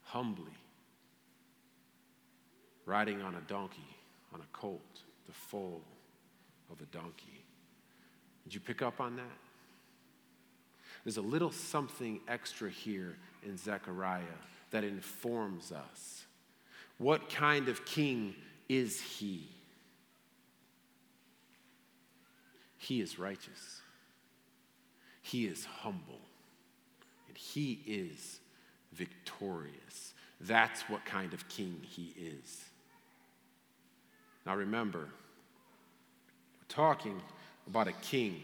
humbly, 0.02 0.56
riding 2.86 3.20
on 3.22 3.34
a 3.34 3.40
donkey, 3.42 3.96
on 4.32 4.40
a 4.40 4.46
colt, 4.52 4.80
the 5.26 5.32
foal 5.32 5.82
of 6.70 6.80
a 6.80 6.86
donkey. 6.86 7.37
Did 8.48 8.54
you 8.54 8.60
pick 8.60 8.80
up 8.80 8.98
on 8.98 9.16
that? 9.16 9.38
There's 11.04 11.18
a 11.18 11.22
little 11.22 11.52
something 11.52 12.20
extra 12.26 12.70
here 12.70 13.18
in 13.42 13.58
Zechariah 13.58 14.22
that 14.70 14.84
informs 14.84 15.70
us. 15.70 16.24
What 16.96 17.28
kind 17.28 17.68
of 17.68 17.84
king 17.84 18.34
is 18.66 19.02
he? 19.02 19.50
He 22.78 23.02
is 23.02 23.18
righteous. 23.18 23.82
He 25.20 25.44
is 25.44 25.66
humble 25.66 26.22
and 27.28 27.36
he 27.36 27.82
is 27.86 28.40
victorious. 28.94 30.14
That's 30.40 30.88
what 30.88 31.04
kind 31.04 31.34
of 31.34 31.46
king 31.50 31.82
he 31.82 32.14
is. 32.16 32.64
Now 34.46 34.56
remember, 34.56 35.00
we're 35.00 36.68
talking 36.70 37.20
about 37.68 37.88
a 37.88 37.92
king. 37.92 38.42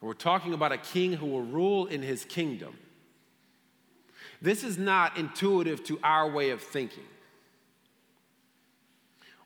We're 0.00 0.12
talking 0.14 0.52
about 0.52 0.72
a 0.72 0.78
king 0.78 1.14
who 1.14 1.26
will 1.26 1.42
rule 1.42 1.86
in 1.86 2.02
his 2.02 2.24
kingdom. 2.24 2.76
This 4.42 4.62
is 4.62 4.76
not 4.76 5.16
intuitive 5.16 5.82
to 5.84 5.98
our 6.02 6.30
way 6.30 6.50
of 6.50 6.62
thinking. 6.62 7.04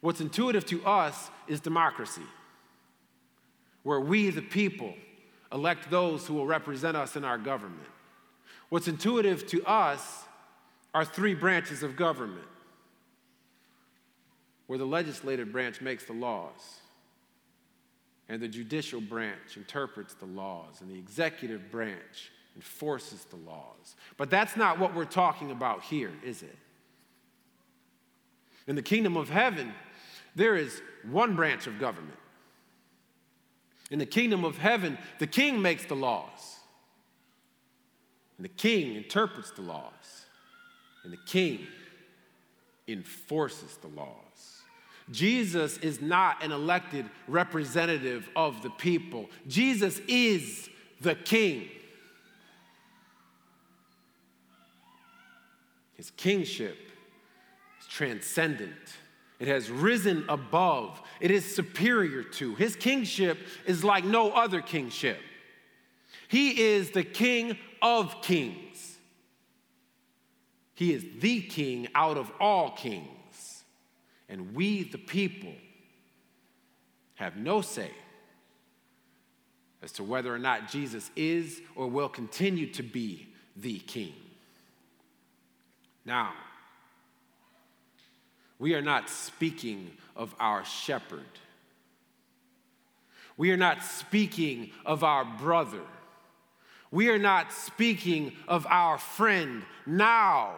What's 0.01 0.21
intuitive 0.21 0.64
to 0.66 0.85
us 0.85 1.31
is 1.47 1.61
democracy, 1.61 2.23
where 3.83 4.01
we, 4.01 4.31
the 4.31 4.42
people, 4.42 4.94
elect 5.53 5.90
those 5.90 6.27
who 6.27 6.35
will 6.35 6.47
represent 6.47 6.97
us 6.97 7.16
in 7.16 7.25
our 7.25 7.38
government. 7.38 7.88
What's 8.68 8.88
intuitive 8.88 9.47
to 9.49 9.64
us 9.64 10.25
are 10.94 11.05
three 11.05 11.35
branches 11.35 11.83
of 11.83 11.97
government 11.97 12.47
where 14.66 14.79
the 14.79 14.87
legislative 14.87 15.51
branch 15.51 15.81
makes 15.81 16.05
the 16.05 16.12
laws, 16.12 16.81
and 18.29 18.43
the 18.43 18.49
judicial 18.49 19.01
branch 19.01 19.57
interprets 19.57 20.14
the 20.14 20.27
laws, 20.27 20.81
and 20.81 20.91
the 20.91 20.99
executive 20.99 21.71
branch 21.71 22.31
enforces 22.57 23.25
the 23.25 23.37
laws. 23.37 23.97
But 24.17 24.31
that's 24.31 24.57
not 24.57 24.79
what 24.79 24.95
we're 24.95 25.05
talking 25.05 25.51
about 25.51 25.83
here, 25.83 26.12
is 26.25 26.43
it? 26.43 26.57
In 28.67 28.77
the 28.77 28.83
kingdom 28.83 29.17
of 29.17 29.31
heaven, 29.31 29.73
there 30.35 30.57
is 30.57 30.83
one 31.05 31.37
branch 31.37 31.67
of 31.67 31.79
government 31.79 32.19
in 33.91 33.99
the 33.99 34.07
kingdom 34.07 34.45
of 34.45 34.59
heaven, 34.59 34.99
the 35.19 35.27
king 35.27 35.62
makes 35.62 35.85
the 35.87 35.97
laws. 35.97 36.57
And 38.37 38.45
the 38.45 38.51
king 38.51 38.95
interprets 38.95 39.51
the 39.51 39.62
laws. 39.62 40.27
And 41.05 41.12
the 41.12 41.19
king 41.27 41.67
enforces 42.87 43.77
the 43.79 43.88
laws. 43.88 44.28
Jesus 45.11 45.79
is 45.79 46.01
not 46.01 46.42
an 46.44 46.53
elected 46.53 47.07
representative 47.27 48.29
of 48.37 48.62
the 48.62 48.71
people, 48.71 49.29
Jesus 49.47 50.01
is 50.09 50.68
the 51.01 51.14
king. 51.14 51.68
His 55.97 56.12
kingship 56.12 56.77
is 57.81 57.87
transcendent. 57.88 58.73
It 59.40 59.49
has 59.49 59.71
risen 59.71 60.25
above. 60.29 61.01
It 61.21 61.31
is 61.31 61.55
superior 61.55 62.23
to. 62.23 62.55
His 62.55 62.77
kingship 62.77 63.38
is 63.66 63.83
like 63.83 64.05
no 64.05 64.31
other 64.31 64.61
kingship. 64.61 65.18
He 66.29 66.61
is 66.61 66.90
the 66.90 67.03
king 67.03 67.57
of 67.83 68.21
kings. 68.23 68.97
He 70.75 70.92
is 70.92 71.05
the 71.18 71.42
king 71.42 71.88
out 71.94 72.16
of 72.16 72.31
all 72.38 72.71
kings. 72.71 73.17
And 74.29 74.55
we, 74.55 74.83
the 74.83 74.99
people, 74.99 75.55
have 77.14 77.37
no 77.37 77.61
say 77.61 77.91
as 79.83 79.93
to 79.93 80.05
whether 80.05 80.33
or 80.33 80.38
not 80.38 80.69
Jesus 80.69 81.11
is 81.17 81.61
or 81.75 81.88
will 81.88 82.09
continue 82.09 82.67
to 82.73 82.83
be 82.83 83.29
the 83.57 83.79
king. 83.81 84.12
Now, 86.05 86.33
we 88.59 88.75
are 88.75 88.83
not 88.83 89.09
speaking 89.09 89.91
of 90.17 90.35
our 90.41 90.64
shepherd. 90.64 91.27
We 93.37 93.53
are 93.53 93.57
not 93.57 93.85
speaking 93.85 94.71
of 94.85 95.05
our 95.05 95.25
brother. 95.25 95.83
We 96.91 97.09
are 97.11 97.19
not 97.19 97.53
speaking 97.53 98.33
of 98.49 98.67
our 98.69 98.99
friend. 98.99 99.62
Now, 99.87 100.55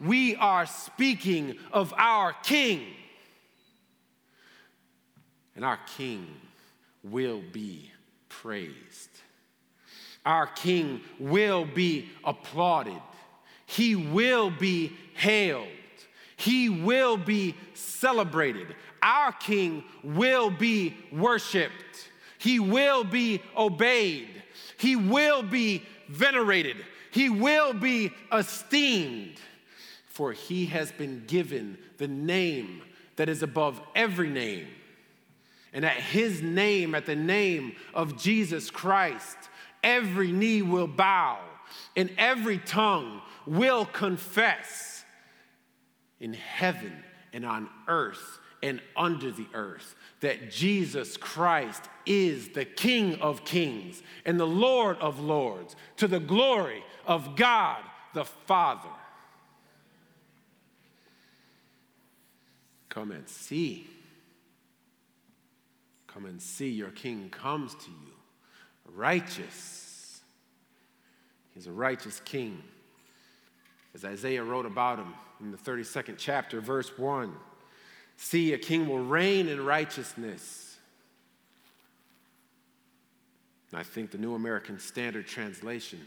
we 0.00 0.36
are 0.36 0.64
speaking 0.64 1.56
of 1.72 1.92
our 1.96 2.32
king. 2.42 2.86
And 5.54 5.64
our 5.64 5.78
king 5.96 6.26
will 7.02 7.42
be 7.52 7.90
praised. 8.28 9.10
Our 10.24 10.46
king 10.46 11.00
will 11.18 11.64
be 11.64 12.08
applauded. 12.24 13.00
He 13.66 13.96
will 13.96 14.50
be 14.50 14.92
hailed. 15.14 15.68
He 16.36 16.68
will 16.68 17.16
be 17.16 17.54
celebrated. 17.74 18.74
Our 19.02 19.32
king 19.32 19.84
will 20.02 20.50
be 20.50 20.96
worshiped. 21.12 22.10
He 22.38 22.58
will 22.58 23.04
be 23.04 23.40
obeyed. 23.56 24.28
He 24.76 24.96
will 24.96 25.42
be 25.42 25.84
venerated. 26.08 26.76
He 27.10 27.28
will 27.28 27.72
be 27.72 28.12
esteemed. 28.32 29.36
For 30.06 30.32
he 30.32 30.66
has 30.66 30.92
been 30.92 31.24
given 31.26 31.78
the 31.98 32.08
name 32.08 32.82
that 33.16 33.28
is 33.28 33.42
above 33.42 33.80
every 33.94 34.28
name 34.28 34.66
and 35.72 35.84
at 35.84 35.96
his 35.96 36.42
name, 36.42 36.94
at 36.94 37.06
the 37.06 37.16
name 37.16 37.74
of 37.94 38.20
Jesus 38.20 38.70
Christ, 38.70 39.36
every 39.82 40.30
knee 40.30 40.62
will 40.62 40.86
bow 40.86 41.38
and 41.96 42.10
every 42.18 42.58
tongue 42.58 43.22
will 43.46 43.84
confess 43.86 45.04
in 46.20 46.34
heaven 46.34 46.92
and 47.32 47.44
on 47.46 47.68
earth 47.88 48.38
and 48.62 48.80
under 48.96 49.32
the 49.32 49.46
earth 49.54 49.96
that 50.20 50.50
Jesus 50.50 51.16
Christ 51.16 51.82
is 52.06 52.50
the 52.50 52.64
King 52.64 53.16
of 53.20 53.44
kings 53.44 54.02
and 54.24 54.38
the 54.38 54.46
Lord 54.46 54.98
of 54.98 55.18
lords 55.18 55.74
to 55.96 56.06
the 56.06 56.20
glory 56.20 56.84
of 57.06 57.34
God 57.34 57.82
the 58.14 58.24
Father. 58.24 58.88
Come 62.88 63.10
and 63.10 63.26
see 63.28 63.88
Come 66.12 66.26
and 66.26 66.40
see, 66.40 66.68
your 66.68 66.90
king 66.90 67.30
comes 67.30 67.74
to 67.74 67.90
you, 67.90 68.12
righteous. 68.94 70.20
He's 71.54 71.66
a 71.66 71.72
righteous 71.72 72.20
king. 72.24 72.62
As 73.94 74.04
Isaiah 74.04 74.42
wrote 74.42 74.66
about 74.66 74.98
him 74.98 75.14
in 75.40 75.50
the 75.50 75.56
32nd 75.56 76.16
chapter, 76.18 76.60
verse 76.60 76.96
1 76.98 77.32
See, 78.16 78.52
a 78.52 78.58
king 78.58 78.88
will 78.88 79.04
reign 79.04 79.48
in 79.48 79.64
righteousness. 79.64 80.76
And 83.70 83.80
I 83.80 83.82
think 83.82 84.10
the 84.10 84.18
New 84.18 84.34
American 84.34 84.78
Standard 84.78 85.26
Translation 85.26 86.00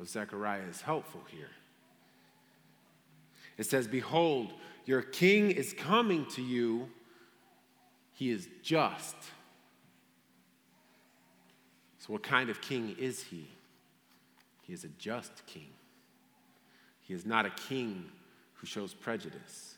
of 0.00 0.08
Zechariah 0.08 0.64
is 0.68 0.80
helpful 0.80 1.22
here. 1.28 1.50
It 3.56 3.66
says, 3.66 3.86
Behold, 3.86 4.52
your 4.84 5.00
king 5.00 5.52
is 5.52 5.72
coming 5.72 6.26
to 6.30 6.42
you. 6.42 6.88
He 8.12 8.30
is 8.30 8.48
just 8.62 9.16
so, 12.04 12.12
what 12.12 12.22
kind 12.22 12.50
of 12.50 12.60
king 12.60 12.94
is 12.98 13.22
he? 13.22 13.48
He 14.60 14.74
is 14.74 14.84
a 14.84 14.88
just 14.98 15.46
king. 15.46 15.70
He 17.00 17.14
is 17.14 17.24
not 17.24 17.46
a 17.46 17.50
king 17.50 18.04
who 18.56 18.66
shows 18.66 18.92
prejudice. 18.92 19.76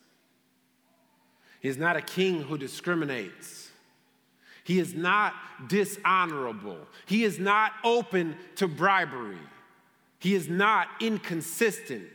He 1.60 1.68
is 1.68 1.78
not 1.78 1.94
a 1.94 2.00
king 2.00 2.42
who 2.42 2.58
discriminates. 2.58 3.70
He 4.64 4.80
is 4.80 4.92
not 4.92 5.34
dishonorable. 5.68 6.78
He 7.06 7.22
is 7.22 7.38
not 7.38 7.70
open 7.84 8.34
to 8.56 8.66
bribery. 8.66 9.38
He 10.18 10.34
is 10.34 10.48
not 10.48 10.88
inconsistent. 10.98 12.08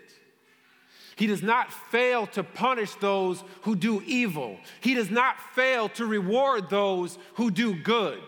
He 1.15 1.27
does 1.27 1.41
not 1.41 1.71
fail 1.71 2.27
to 2.27 2.43
punish 2.43 2.95
those 2.95 3.45
who 3.61 3.77
do 3.77 4.03
evil. 4.05 4.57
He 4.81 4.93
does 4.93 5.09
not 5.09 5.39
fail 5.55 5.87
to 5.89 6.05
reward 6.05 6.69
those 6.69 7.17
who 7.35 7.49
do 7.49 7.75
good. 7.75 8.19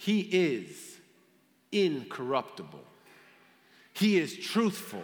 He 0.00 0.20
is 0.20 0.98
incorruptible. 1.70 2.80
He 3.92 4.18
is 4.18 4.34
truthful. 4.34 5.02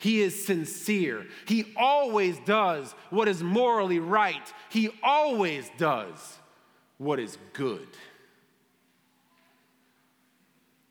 He 0.00 0.20
is 0.20 0.44
sincere. 0.44 1.26
He 1.46 1.72
always 1.76 2.36
does 2.40 2.92
what 3.10 3.28
is 3.28 3.40
morally 3.40 4.00
right. 4.00 4.52
He 4.68 4.90
always 5.00 5.70
does 5.78 6.38
what 6.98 7.20
is 7.20 7.38
good. 7.52 7.86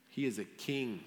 He 0.08 0.26
is 0.26 0.40
a 0.40 0.46
king 0.46 1.02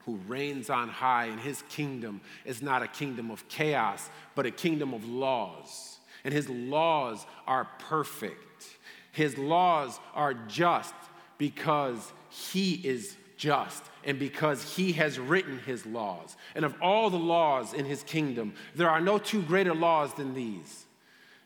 who 0.00 0.16
reigns 0.28 0.68
on 0.68 0.90
high, 0.90 1.24
and 1.24 1.40
his 1.40 1.62
kingdom 1.70 2.20
is 2.44 2.60
not 2.60 2.82
a 2.82 2.88
kingdom 2.88 3.30
of 3.30 3.48
chaos, 3.48 4.10
but 4.34 4.44
a 4.44 4.50
kingdom 4.50 4.92
of 4.92 5.08
laws. 5.08 6.00
And 6.22 6.34
his 6.34 6.50
laws 6.50 7.24
are 7.46 7.66
perfect, 7.78 8.76
his 9.10 9.38
laws 9.38 9.98
are 10.14 10.34
just 10.34 10.92
because 11.38 12.12
he 12.30 12.74
is 12.74 13.16
just 13.36 13.84
and 14.04 14.18
because 14.18 14.76
he 14.76 14.92
has 14.92 15.18
written 15.18 15.58
his 15.60 15.84
laws. 15.86 16.36
And 16.54 16.64
of 16.64 16.74
all 16.80 17.10
the 17.10 17.18
laws 17.18 17.72
in 17.72 17.84
his 17.84 18.02
kingdom, 18.02 18.54
there 18.74 18.90
are 18.90 19.00
no 19.00 19.18
two 19.18 19.42
greater 19.42 19.74
laws 19.74 20.14
than 20.14 20.34
these. 20.34 20.84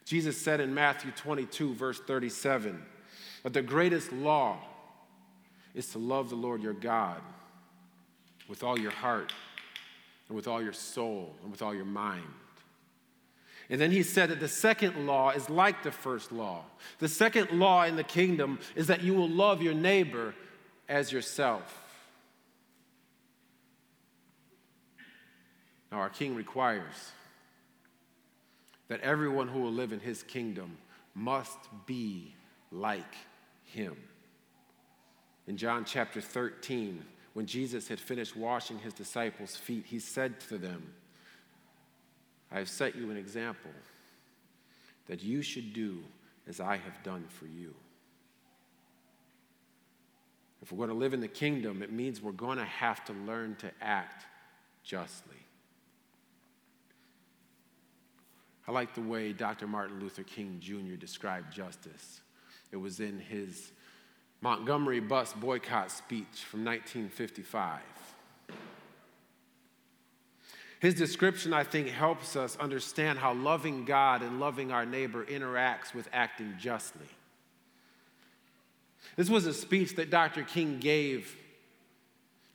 Jesus 0.04 0.36
said 0.36 0.60
in 0.60 0.74
Matthew 0.74 1.10
22, 1.12 1.74
verse 1.74 2.00
37, 2.00 2.82
that 3.42 3.52
the 3.52 3.62
greatest 3.62 4.12
law 4.12 4.58
is 5.74 5.88
to 5.88 5.98
love 5.98 6.30
the 6.30 6.36
Lord 6.36 6.62
your 6.62 6.72
God 6.72 7.20
with 8.48 8.64
all 8.64 8.78
your 8.78 8.90
heart 8.90 9.32
and 10.28 10.36
with 10.36 10.48
all 10.48 10.62
your 10.62 10.72
soul 10.72 11.34
and 11.42 11.50
with 11.50 11.62
all 11.62 11.74
your 11.74 11.84
mind. 11.84 12.24
And 13.70 13.80
then 13.80 13.90
he 13.90 14.02
said 14.02 14.30
that 14.30 14.40
the 14.40 14.48
second 14.48 15.06
law 15.06 15.30
is 15.30 15.50
like 15.50 15.82
the 15.82 15.92
first 15.92 16.32
law. 16.32 16.64
The 17.00 17.08
second 17.08 17.50
law 17.50 17.84
in 17.84 17.96
the 17.96 18.04
kingdom 18.04 18.58
is 18.74 18.86
that 18.86 19.02
you 19.02 19.14
will 19.14 19.28
love 19.28 19.62
your 19.62 19.74
neighbor 19.74 20.34
as 20.88 21.12
yourself. 21.12 21.84
Now, 25.92 25.98
our 25.98 26.10
king 26.10 26.34
requires 26.34 27.12
that 28.88 29.00
everyone 29.00 29.48
who 29.48 29.60
will 29.60 29.72
live 29.72 29.92
in 29.92 30.00
his 30.00 30.22
kingdom 30.22 30.78
must 31.14 31.58
be 31.86 32.34
like 32.70 33.16
him. 33.64 33.96
In 35.46 35.56
John 35.56 35.84
chapter 35.84 36.20
13, 36.20 37.04
when 37.34 37.46
Jesus 37.46 37.88
had 37.88 38.00
finished 38.00 38.36
washing 38.36 38.78
his 38.78 38.92
disciples' 38.92 39.56
feet, 39.56 39.84
he 39.86 39.98
said 39.98 40.40
to 40.48 40.58
them, 40.58 40.94
I 42.50 42.58
have 42.58 42.68
set 42.68 42.96
you 42.96 43.10
an 43.10 43.16
example 43.16 43.70
that 45.06 45.22
you 45.22 45.42
should 45.42 45.72
do 45.72 46.02
as 46.46 46.60
I 46.60 46.76
have 46.76 47.02
done 47.02 47.24
for 47.28 47.46
you. 47.46 47.74
If 50.62 50.72
we're 50.72 50.78
going 50.78 50.88
to 50.90 50.94
live 50.94 51.14
in 51.14 51.20
the 51.20 51.28
kingdom, 51.28 51.82
it 51.82 51.92
means 51.92 52.20
we're 52.20 52.32
going 52.32 52.58
to 52.58 52.64
have 52.64 53.04
to 53.06 53.12
learn 53.12 53.56
to 53.56 53.70
act 53.80 54.24
justly. 54.82 55.36
I 58.66 58.72
like 58.72 58.94
the 58.94 59.00
way 59.00 59.32
Dr. 59.32 59.66
Martin 59.66 60.00
Luther 60.00 60.24
King 60.24 60.58
Jr. 60.60 60.96
described 60.98 61.52
justice. 61.52 62.20
It 62.70 62.76
was 62.76 63.00
in 63.00 63.18
his 63.18 63.72
Montgomery 64.40 65.00
bus 65.00 65.32
boycott 65.32 65.90
speech 65.90 66.44
from 66.44 66.64
1955. 66.64 67.80
His 70.80 70.94
description, 70.94 71.52
I 71.52 71.64
think, 71.64 71.88
helps 71.88 72.36
us 72.36 72.56
understand 72.56 73.18
how 73.18 73.34
loving 73.34 73.84
God 73.84 74.22
and 74.22 74.38
loving 74.38 74.70
our 74.70 74.86
neighbor 74.86 75.24
interacts 75.24 75.92
with 75.92 76.08
acting 76.12 76.54
justly. 76.58 77.06
This 79.16 79.28
was 79.28 79.46
a 79.46 79.54
speech 79.54 79.96
that 79.96 80.10
Dr. 80.10 80.42
King 80.44 80.78
gave 80.78 81.36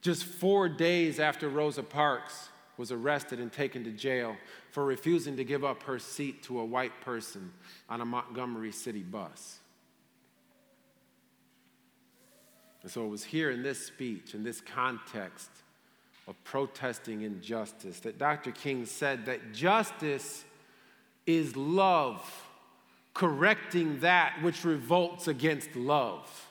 just 0.02 0.24
four 0.24 0.70
days 0.70 1.20
after 1.20 1.50
Rosa 1.50 1.84
Parks 1.84 2.50
was 2.78 2.92
arrested 2.92 3.40
and 3.40 3.52
taken 3.52 3.84
to 3.84 3.92
jail 3.92 4.36
for 4.72 4.86
refusing 4.86 5.38
to 5.38 5.44
give 5.44 5.64
up 5.64 5.84
her 5.84 6.00
seat 6.00 6.44
to 6.44 6.60
a 6.60 6.66
white 6.66 7.02
person 7.02 7.52
on 7.90 8.02
a 8.02 8.06
Montgomery 8.06 8.72
City 8.72 9.04
bus. 9.04 9.60
And 12.82 12.92
so 12.92 13.06
it 13.06 13.10
was 13.10 13.24
here 13.24 13.52
in 13.52 13.64
this 13.64 13.86
speech, 13.86 14.34
in 14.34 14.44
this 14.44 14.60
context 14.62 15.50
of 16.28 16.42
protesting 16.44 17.24
injustice, 17.24 18.00
that 18.02 18.18
Dr. 18.18 18.52
King 18.52 18.86
said 18.86 19.26
that 19.26 19.54
justice 19.54 20.46
is 21.26 21.56
love 21.56 22.22
correcting 23.14 24.00
that 24.00 24.42
which 24.42 24.64
revolts 24.64 25.28
against 25.28 25.76
love. 25.76 26.48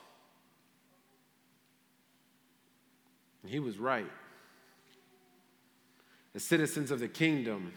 And 3.42 3.50
he 3.50 3.58
was 3.58 3.78
right. 3.78 4.10
As 6.34 6.44
citizens 6.44 6.90
of 6.90 7.00
the 7.00 7.08
kingdom, 7.08 7.72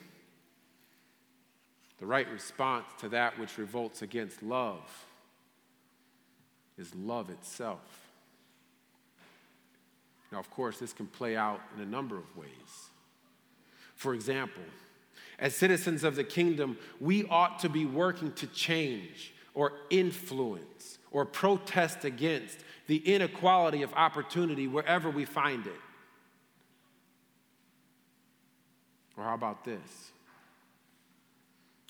the 1.98 2.06
right 2.06 2.30
response 2.30 2.86
to 3.00 3.10
that 3.10 3.40
which 3.40 3.58
revolts 3.58 4.02
against 4.02 4.44
love 4.44 5.06
is 6.78 6.94
love 6.94 7.30
itself. 7.30 8.05
Now, 10.32 10.40
of 10.40 10.50
course, 10.50 10.80
this 10.80 10.94
can 10.94 11.08
play 11.08 11.36
out 11.36 11.62
in 11.76 11.82
a 11.82 11.86
number 11.86 12.18
of 12.18 12.36
ways. 12.36 12.50
For 13.96 14.14
example, 14.14 14.64
as 15.40 15.56
citizens 15.56 16.04
of 16.04 16.16
the 16.16 16.24
kingdom, 16.24 16.78
we 17.00 17.26
ought 17.26 17.60
to 17.60 17.70
be 17.70 17.86
working 17.86 18.32
to 18.34 18.48
change 18.48 19.34
or 19.54 19.74
influence 19.90 20.98
or 21.12 21.26
protest 21.26 22.06
against 22.06 22.58
the 22.88 22.98
inequality 22.98 23.82
of 23.82 23.94
opportunity 23.94 24.68
wherever 24.68 25.10
we 25.10 25.26
find 25.26 25.66
it. 25.66 25.74
Or 29.18 29.24
how 29.24 29.34
about 29.34 29.64
this? 29.64 30.12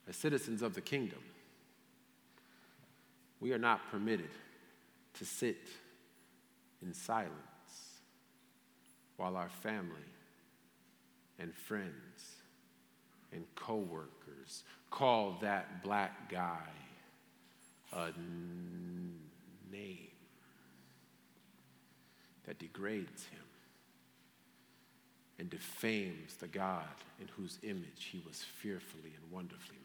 As 0.08 0.15
citizens 0.15 0.62
of 0.62 0.76
the 0.76 0.82
kingdom, 0.82 1.19
we 3.39 3.52
are 3.52 3.58
not 3.58 3.89
permitted 3.89 4.30
to 5.15 5.26
sit 5.26 5.58
in 6.84 6.93
silence 6.93 7.55
while 9.17 9.38
our 9.38 9.49
family 9.49 10.12
and 11.39 11.54
friends 11.54 12.36
and 13.32 13.43
coworkers 13.56 14.63
call 14.89 15.38
that 15.41 15.84
black 15.84 16.30
guy 16.30 16.69
a 17.93 18.12
name 19.71 20.08
that 22.45 22.60
degrades 22.60 23.25
him 23.25 23.39
and 25.39 25.49
defames 25.49 26.36
the 26.39 26.47
God 26.47 26.84
in 27.19 27.28
whose 27.36 27.60
image 27.63 28.10
he 28.12 28.21
was 28.25 28.43
fearfully 28.62 29.13
and 29.21 29.32
wonderfully 29.32 29.78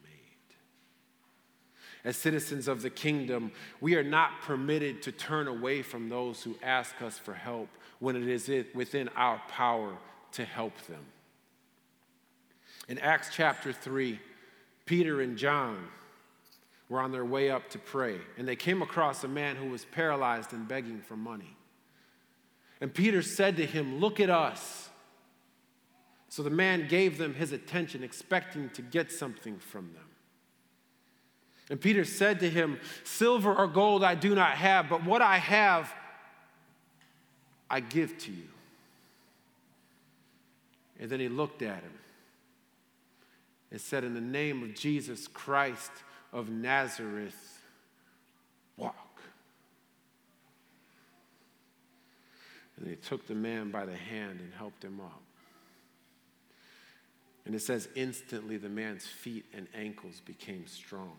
As 2.03 2.17
citizens 2.17 2.67
of 2.67 2.81
the 2.81 2.89
kingdom, 2.89 3.51
we 3.79 3.95
are 3.95 4.03
not 4.03 4.41
permitted 4.41 5.01
to 5.03 5.11
turn 5.11 5.47
away 5.47 5.83
from 5.83 6.09
those 6.09 6.41
who 6.41 6.55
ask 6.63 6.99
us 7.01 7.17
for 7.17 7.33
help 7.33 7.69
when 7.99 8.15
it 8.15 8.27
is 8.27 8.49
within 8.73 9.09
our 9.15 9.39
power 9.47 9.95
to 10.33 10.43
help 10.43 10.75
them. 10.87 11.05
In 12.87 12.97
Acts 12.97 13.29
chapter 13.31 13.71
3, 13.71 14.19
Peter 14.85 15.21
and 15.21 15.37
John 15.37 15.87
were 16.89 16.99
on 16.99 17.11
their 17.11 17.23
way 17.23 17.51
up 17.51 17.69
to 17.69 17.79
pray, 17.79 18.17
and 18.37 18.47
they 18.47 18.55
came 18.55 18.81
across 18.81 19.23
a 19.23 19.27
man 19.27 19.55
who 19.55 19.69
was 19.69 19.85
paralyzed 19.85 20.51
and 20.53 20.67
begging 20.67 20.99
for 20.99 21.15
money. 21.15 21.55
And 22.81 22.93
Peter 22.93 23.21
said 23.21 23.57
to 23.57 23.65
him, 23.65 23.99
Look 23.99 24.19
at 24.19 24.29
us. 24.29 24.89
So 26.29 26.41
the 26.43 26.49
man 26.49 26.87
gave 26.87 27.17
them 27.17 27.35
his 27.35 27.51
attention, 27.51 28.03
expecting 28.03 28.69
to 28.71 28.81
get 28.81 29.11
something 29.11 29.59
from 29.59 29.93
them. 29.93 30.10
And 31.71 31.79
Peter 31.79 32.03
said 32.03 32.41
to 32.41 32.49
him, 32.49 32.81
Silver 33.05 33.55
or 33.55 33.65
gold 33.65 34.03
I 34.03 34.13
do 34.13 34.35
not 34.35 34.57
have, 34.57 34.89
but 34.89 35.05
what 35.05 35.21
I 35.21 35.37
have, 35.37 35.91
I 37.69 37.79
give 37.79 38.17
to 38.19 38.31
you. 38.31 38.49
And 40.99 41.09
then 41.09 41.21
he 41.21 41.29
looked 41.29 41.61
at 41.61 41.81
him 41.81 41.93
and 43.71 43.79
said, 43.79 44.03
In 44.03 44.13
the 44.13 44.19
name 44.19 44.63
of 44.63 44.75
Jesus 44.75 45.29
Christ 45.29 45.91
of 46.33 46.49
Nazareth, 46.49 47.61
walk. 48.75 49.21
And 52.75 52.85
he 52.85 52.97
took 52.97 53.27
the 53.27 53.33
man 53.33 53.71
by 53.71 53.85
the 53.85 53.95
hand 53.95 54.41
and 54.41 54.51
helped 54.57 54.83
him 54.83 54.99
up. 54.99 55.21
And 57.45 57.55
it 57.55 57.61
says, 57.61 57.87
instantly 57.95 58.57
the 58.57 58.69
man's 58.69 59.05
feet 59.05 59.45
and 59.53 59.67
ankles 59.73 60.21
became 60.25 60.67
strong. 60.67 61.15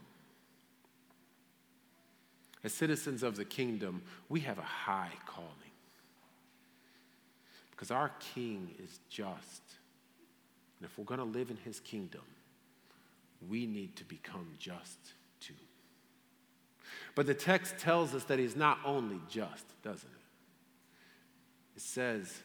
As 2.65 2.73
citizens 2.73 3.23
of 3.23 3.37
the 3.37 3.45
kingdom, 3.45 4.03
we 4.29 4.41
have 4.41 4.59
a 4.59 4.63
high 4.63 5.13
calling 5.27 5.49
because 7.83 7.91
our 7.91 8.13
king 8.35 8.71
is 8.79 9.01
just. 9.09 9.63
And 10.79 10.89
if 10.89 10.97
we're 10.97 11.05
going 11.05 11.19
to 11.19 11.27
live 11.39 11.51
in 11.51 11.57
his 11.57 11.81
kingdom, 11.81 12.23
we 13.51 13.67
need 13.67 13.97
to 13.97 14.05
become 14.05 14.47
just 14.59 14.99
too. 15.41 15.55
But 17.17 17.27
the 17.27 17.35
text 17.35 17.79
tells 17.79 18.15
us 18.15 18.23
that 18.25 18.39
he's 18.39 18.55
not 18.55 18.79
only 18.85 19.21
just, 19.29 19.65
doesn't 19.83 20.09
it? 20.09 21.77
It 21.77 21.83
says 21.83 22.43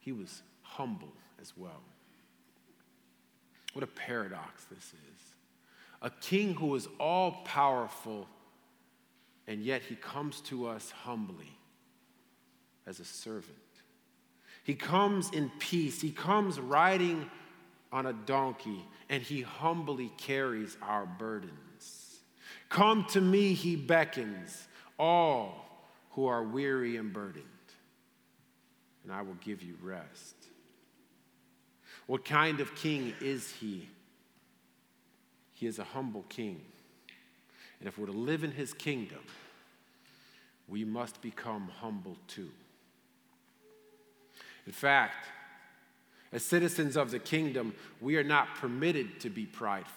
he 0.00 0.10
was 0.10 0.42
humble 0.62 1.12
as 1.40 1.52
well. 1.56 1.82
What 3.72 3.84
a 3.84 3.88
paradox 3.88 4.64
this 4.64 4.86
is. 4.86 5.22
A 6.02 6.10
king 6.10 6.54
who 6.54 6.74
is 6.74 6.88
all 6.98 7.42
powerful, 7.44 8.26
and 9.50 9.64
yet 9.64 9.82
he 9.82 9.96
comes 9.96 10.40
to 10.42 10.68
us 10.68 10.92
humbly 10.92 11.58
as 12.86 13.00
a 13.00 13.04
servant. 13.04 13.56
He 14.62 14.76
comes 14.76 15.28
in 15.32 15.50
peace, 15.58 16.00
he 16.00 16.12
comes 16.12 16.60
riding 16.60 17.28
on 17.90 18.06
a 18.06 18.12
donkey, 18.12 18.86
and 19.08 19.20
he 19.20 19.42
humbly 19.42 20.12
carries 20.16 20.76
our 20.80 21.04
burdens. 21.04 22.20
Come 22.68 23.04
to 23.06 23.20
me, 23.20 23.54
he 23.54 23.74
beckons, 23.74 24.68
all 25.00 25.82
who 26.10 26.26
are 26.26 26.44
weary 26.44 26.96
and 26.96 27.12
burdened, 27.12 27.44
and 29.02 29.12
I 29.12 29.22
will 29.22 29.38
give 29.40 29.64
you 29.64 29.74
rest. 29.82 30.36
What 32.06 32.24
kind 32.24 32.60
of 32.60 32.76
king 32.76 33.14
is 33.20 33.50
he? 33.50 33.88
He 35.54 35.66
is 35.66 35.80
a 35.80 35.84
humble 35.84 36.24
king. 36.28 36.60
And 37.80 37.88
if 37.88 37.98
we're 37.98 38.06
to 38.06 38.12
live 38.12 38.44
in 38.44 38.52
his 38.52 38.72
kingdom, 38.72 39.20
we 40.68 40.84
must 40.84 41.20
become 41.20 41.70
humble 41.80 42.16
too. 42.28 42.50
In 44.66 44.72
fact, 44.72 45.26
as 46.32 46.44
citizens 46.44 46.96
of 46.96 47.10
the 47.10 47.18
kingdom, 47.18 47.74
we 48.00 48.16
are 48.16 48.22
not 48.22 48.54
permitted 48.54 49.18
to 49.20 49.30
be 49.30 49.46
prideful. 49.46 49.94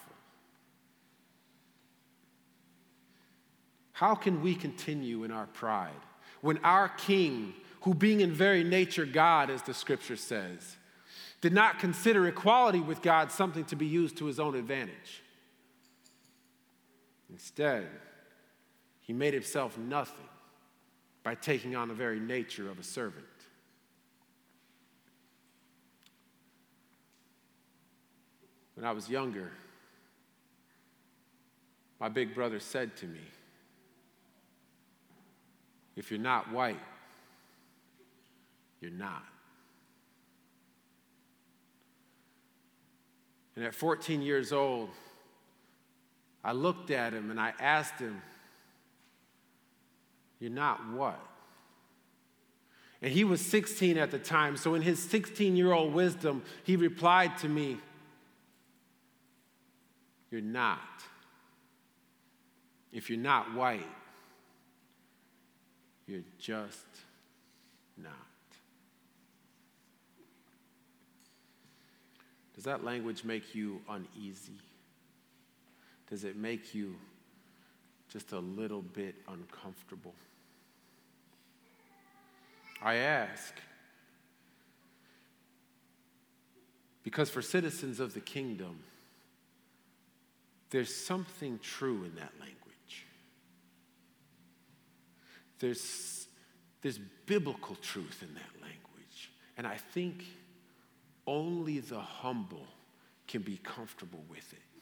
How 3.91 4.15
can 4.15 4.41
we 4.41 4.55
continue 4.55 5.23
in 5.23 5.31
our 5.31 5.45
pride 5.47 5.91
when 6.41 6.57
our 6.59 6.89
king, 6.89 7.53
who 7.81 7.93
being 7.93 8.21
in 8.21 8.31
very 8.31 8.63
nature 8.63 9.05
God, 9.05 9.49
as 9.49 9.61
the 9.61 9.73
scripture 9.73 10.15
says, 10.15 10.77
did 11.41 11.53
not 11.53 11.77
consider 11.77 12.27
equality 12.27 12.79
with 12.79 13.01
God 13.01 13.31
something 13.31 13.65
to 13.65 13.75
be 13.75 13.85
used 13.85 14.17
to 14.17 14.25
his 14.25 14.39
own 14.39 14.55
advantage? 14.55 15.22
Instead, 17.33 17.87
he 19.01 19.11
made 19.11 19.33
himself 19.33 19.75
nothing 19.75 20.29
by 21.23 21.33
taking 21.33 21.75
on 21.75 21.87
the 21.87 21.93
very 21.93 22.19
nature 22.19 22.69
of 22.69 22.77
a 22.77 22.83
servant. 22.83 23.25
When 28.75 28.85
I 28.85 28.91
was 28.91 29.09
younger, 29.09 29.51
my 31.99 32.07
big 32.07 32.35
brother 32.35 32.59
said 32.59 32.95
to 32.97 33.07
me, 33.07 33.21
If 35.95 36.11
you're 36.11 36.19
not 36.19 36.51
white, 36.51 36.79
you're 38.79 38.91
not. 38.91 39.23
And 43.55 43.65
at 43.65 43.73
14 43.73 44.21
years 44.21 44.51
old, 44.53 44.89
I 46.43 46.51
looked 46.51 46.91
at 46.91 47.13
him 47.13 47.31
and 47.31 47.39
I 47.39 47.53
asked 47.59 47.99
him, 47.99 48.21
You're 50.39 50.51
not 50.51 50.89
what? 50.89 51.19
And 53.01 53.11
he 53.11 53.23
was 53.23 53.41
16 53.41 53.97
at 53.97 54.11
the 54.11 54.19
time, 54.19 54.57
so 54.57 54.75
in 54.75 54.81
his 54.81 54.99
16 54.99 55.55
year 55.55 55.71
old 55.71 55.93
wisdom, 55.93 56.43
he 56.63 56.75
replied 56.75 57.37
to 57.39 57.49
me, 57.49 57.77
You're 60.31 60.41
not. 60.41 60.79
If 62.91 63.09
you're 63.09 63.19
not 63.19 63.53
white, 63.55 63.87
you're 66.05 66.21
just 66.37 66.85
not. 67.97 68.13
Does 72.53 72.65
that 72.65 72.83
language 72.83 73.23
make 73.23 73.55
you 73.55 73.81
uneasy? 73.89 74.53
Does 76.09 76.23
it 76.23 76.35
make 76.35 76.75
you 76.75 76.95
just 78.09 78.31
a 78.31 78.39
little 78.39 78.81
bit 78.81 79.15
uncomfortable? 79.27 80.13
I 82.81 82.95
ask 82.95 83.53
because 87.03 87.29
for 87.29 87.41
citizens 87.41 87.99
of 87.99 88.13
the 88.13 88.21
kingdom, 88.21 88.79
there's 90.69 90.93
something 90.93 91.59
true 91.61 92.03
in 92.03 92.15
that 92.15 92.31
language. 92.39 93.05
There's, 95.59 96.27
there's 96.81 96.99
biblical 97.25 97.75
truth 97.75 98.23
in 98.23 98.33
that 98.33 98.61
language. 98.61 99.31
And 99.57 99.67
I 99.67 99.75
think 99.75 100.23
only 101.27 101.79
the 101.79 101.99
humble 101.99 102.65
can 103.27 103.41
be 103.41 103.57
comfortable 103.63 104.23
with 104.29 104.51
it. 104.51 104.72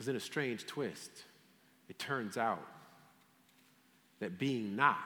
Because 0.00 0.08
in 0.08 0.16
a 0.16 0.20
strange 0.20 0.64
twist, 0.64 1.10
it 1.90 1.98
turns 1.98 2.38
out 2.38 2.66
that 4.18 4.38
being 4.38 4.74
not 4.74 4.96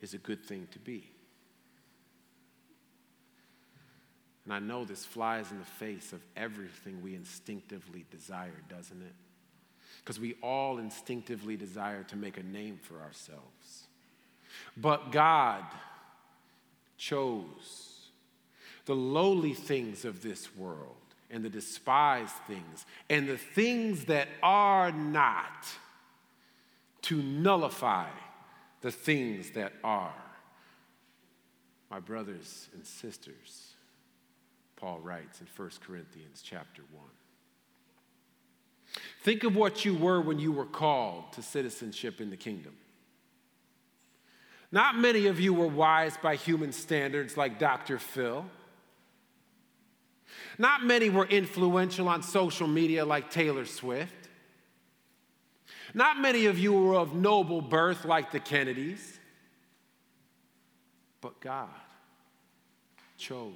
is 0.00 0.14
a 0.14 0.18
good 0.18 0.44
thing 0.44 0.68
to 0.70 0.78
be. 0.78 1.02
And 4.44 4.54
I 4.54 4.60
know 4.60 4.84
this 4.84 5.04
flies 5.04 5.50
in 5.50 5.58
the 5.58 5.64
face 5.64 6.12
of 6.12 6.20
everything 6.36 7.02
we 7.02 7.16
instinctively 7.16 8.06
desire, 8.08 8.62
doesn't 8.68 9.02
it? 9.02 9.14
Because 9.98 10.20
we 10.20 10.36
all 10.40 10.78
instinctively 10.78 11.56
desire 11.56 12.04
to 12.04 12.14
make 12.14 12.36
a 12.36 12.44
name 12.44 12.78
for 12.80 13.00
ourselves. 13.00 13.88
But 14.76 15.10
God 15.10 15.64
chose 16.96 18.10
the 18.84 18.94
lowly 18.94 19.54
things 19.54 20.04
of 20.04 20.22
this 20.22 20.54
world 20.54 21.07
and 21.30 21.44
the 21.44 21.50
despised 21.50 22.34
things 22.46 22.86
and 23.10 23.28
the 23.28 23.36
things 23.36 24.06
that 24.06 24.28
are 24.42 24.90
not 24.90 25.68
to 27.02 27.22
nullify 27.22 28.08
the 28.80 28.90
things 28.90 29.50
that 29.50 29.72
are. 29.84 30.12
My 31.90 32.00
brothers 32.00 32.68
and 32.74 32.86
sisters, 32.86 33.72
Paul 34.76 35.00
writes 35.00 35.40
in 35.40 35.46
1 35.56 35.70
Corinthians 35.84 36.42
chapter 36.42 36.82
1. 36.92 37.04
Think 39.22 39.44
of 39.44 39.56
what 39.56 39.84
you 39.84 39.94
were 39.94 40.20
when 40.20 40.38
you 40.38 40.52
were 40.52 40.66
called 40.66 41.32
to 41.32 41.42
citizenship 41.42 42.20
in 42.20 42.30
the 42.30 42.36
kingdom. 42.36 42.74
Not 44.70 44.98
many 44.98 45.26
of 45.26 45.40
you 45.40 45.54
were 45.54 45.66
wise 45.66 46.16
by 46.22 46.36
human 46.36 46.72
standards 46.72 47.36
like 47.36 47.58
Dr. 47.58 47.98
Phil. 47.98 48.44
Not 50.58 50.84
many 50.84 51.10
were 51.10 51.26
influential 51.26 52.08
on 52.08 52.22
social 52.22 52.66
media 52.66 53.04
like 53.04 53.30
Taylor 53.30 53.64
Swift. 53.64 54.28
Not 55.94 56.18
many 56.18 56.46
of 56.46 56.58
you 56.58 56.72
were 56.72 56.96
of 56.96 57.14
noble 57.14 57.60
birth 57.60 58.04
like 58.04 58.30
the 58.30 58.40
Kennedys. 58.40 59.18
But 61.20 61.40
God 61.40 61.68
chose 63.16 63.52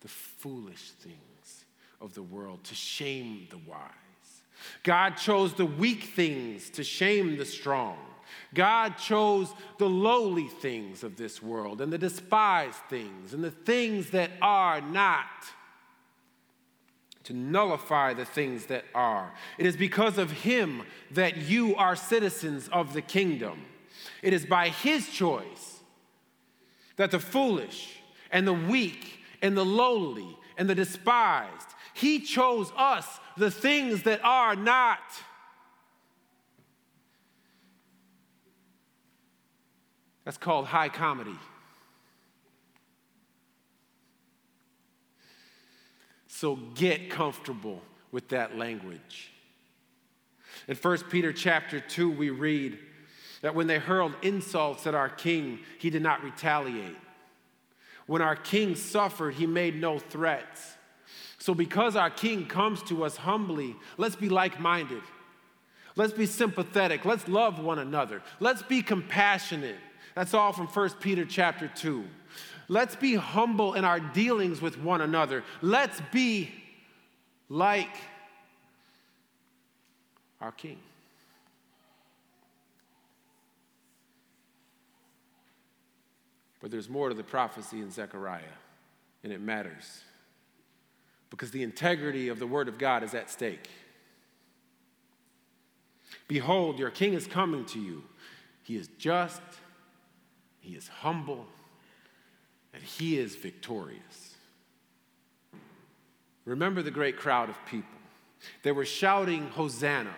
the 0.00 0.08
foolish 0.08 0.90
things 0.90 1.64
of 2.00 2.14
the 2.14 2.22
world 2.22 2.64
to 2.64 2.74
shame 2.74 3.46
the 3.50 3.58
wise. 3.58 3.90
God 4.82 5.10
chose 5.16 5.54
the 5.54 5.66
weak 5.66 6.04
things 6.04 6.70
to 6.70 6.84
shame 6.84 7.36
the 7.36 7.44
strong. 7.44 7.98
God 8.54 8.96
chose 8.96 9.52
the 9.78 9.88
lowly 9.88 10.48
things 10.48 11.02
of 11.02 11.16
this 11.16 11.42
world 11.42 11.80
and 11.80 11.92
the 11.92 11.98
despised 11.98 12.78
things 12.88 13.34
and 13.34 13.42
the 13.42 13.50
things 13.50 14.10
that 14.10 14.30
are 14.40 14.80
not 14.80 15.26
to 17.24 17.32
nullify 17.32 18.14
the 18.14 18.24
things 18.24 18.66
that 18.66 18.84
are. 18.94 19.32
It 19.58 19.66
is 19.66 19.76
because 19.76 20.18
of 20.18 20.30
him 20.30 20.82
that 21.10 21.36
you 21.38 21.74
are 21.76 21.96
citizens 21.96 22.68
of 22.68 22.92
the 22.92 23.02
kingdom. 23.02 23.62
It 24.22 24.32
is 24.32 24.46
by 24.46 24.68
his 24.68 25.08
choice 25.08 25.80
that 26.96 27.10
the 27.10 27.18
foolish 27.18 27.98
and 28.30 28.46
the 28.46 28.52
weak 28.52 29.20
and 29.42 29.56
the 29.56 29.64
lowly 29.64 30.38
and 30.56 30.68
the 30.68 30.74
despised, 30.74 31.68
he 31.94 32.20
chose 32.20 32.70
us, 32.76 33.06
the 33.36 33.50
things 33.50 34.02
that 34.04 34.22
are 34.22 34.54
not 34.54 35.00
That's 40.24 40.38
called 40.38 40.66
high 40.66 40.88
comedy. 40.88 41.36
So 46.28 46.56
get 46.56 47.10
comfortable 47.10 47.80
with 48.10 48.28
that 48.28 48.56
language. 48.56 49.32
In 50.68 50.76
1 50.76 50.98
Peter 51.10 51.32
chapter 51.32 51.80
2, 51.80 52.10
we 52.10 52.30
read 52.30 52.78
that 53.42 53.54
when 53.54 53.66
they 53.66 53.78
hurled 53.78 54.14
insults 54.22 54.86
at 54.86 54.94
our 54.94 55.08
king, 55.08 55.60
he 55.78 55.90
did 55.90 56.02
not 56.02 56.24
retaliate. 56.24 56.96
When 58.06 58.22
our 58.22 58.36
king 58.36 58.74
suffered, 58.74 59.34
he 59.34 59.46
made 59.46 59.80
no 59.80 59.98
threats. 59.98 60.74
So, 61.38 61.54
because 61.54 61.94
our 61.94 62.10
king 62.10 62.46
comes 62.46 62.82
to 62.84 63.04
us 63.04 63.16
humbly, 63.16 63.76
let's 63.98 64.16
be 64.16 64.28
like 64.28 64.58
minded. 64.58 65.02
Let's 65.96 66.12
be 66.12 66.26
sympathetic. 66.26 67.04
Let's 67.04 67.28
love 67.28 67.62
one 67.62 67.78
another. 67.78 68.22
Let's 68.40 68.62
be 68.62 68.82
compassionate. 68.82 69.76
That's 70.14 70.34
all 70.34 70.52
from 70.52 70.66
1 70.66 70.90
Peter 71.00 71.24
chapter 71.24 71.68
2. 71.68 72.04
Let's 72.68 72.96
be 72.96 73.14
humble 73.14 73.74
in 73.74 73.84
our 73.84 74.00
dealings 74.00 74.62
with 74.62 74.78
one 74.78 75.00
another. 75.00 75.44
Let's 75.60 76.00
be 76.12 76.50
like 77.48 77.94
our 80.40 80.52
King. 80.52 80.78
But 86.60 86.70
there's 86.70 86.88
more 86.88 87.10
to 87.10 87.14
the 87.14 87.22
prophecy 87.22 87.80
in 87.80 87.90
Zechariah, 87.90 88.42
and 89.22 89.32
it 89.32 89.40
matters 89.40 90.02
because 91.28 91.50
the 91.50 91.62
integrity 91.62 92.28
of 92.28 92.38
the 92.38 92.46
Word 92.46 92.68
of 92.68 92.78
God 92.78 93.02
is 93.02 93.12
at 93.12 93.28
stake. 93.28 93.68
Behold, 96.26 96.78
your 96.78 96.90
King 96.90 97.12
is 97.12 97.26
coming 97.26 97.66
to 97.66 97.78
you. 97.78 98.04
He 98.62 98.76
is 98.76 98.88
just 98.98 99.42
he 100.64 100.74
is 100.74 100.88
humble, 100.88 101.44
and 102.72 102.82
he 102.82 103.18
is 103.18 103.36
victorious. 103.36 104.34
Remember 106.46 106.80
the 106.80 106.90
great 106.90 107.18
crowd 107.18 107.50
of 107.50 107.56
people. 107.66 107.98
They 108.62 108.72
were 108.72 108.86
shouting, 108.86 109.48
Hosanna. 109.48 110.14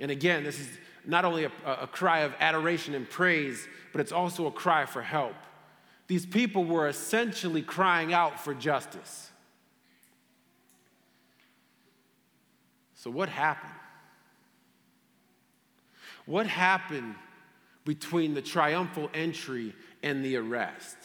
And 0.00 0.10
again, 0.10 0.42
this 0.42 0.58
is 0.58 0.68
not 1.04 1.26
only 1.26 1.44
a, 1.44 1.52
a 1.66 1.86
cry 1.86 2.20
of 2.20 2.32
adoration 2.40 2.94
and 2.94 3.08
praise, 3.08 3.68
but 3.92 4.00
it's 4.00 4.12
also 4.12 4.46
a 4.46 4.50
cry 4.50 4.86
for 4.86 5.02
help. 5.02 5.34
These 6.06 6.24
people 6.24 6.64
were 6.64 6.88
essentially 6.88 7.60
crying 7.60 8.14
out 8.14 8.40
for 8.40 8.54
justice. 8.54 9.30
So, 12.94 13.10
what 13.10 13.28
happened? 13.28 13.72
What 16.24 16.46
happened 16.46 17.16
between 17.84 18.34
the 18.34 18.42
triumphal 18.42 19.10
entry 19.14 19.74
and 20.02 20.24
the 20.24 20.36
arrest? 20.36 20.96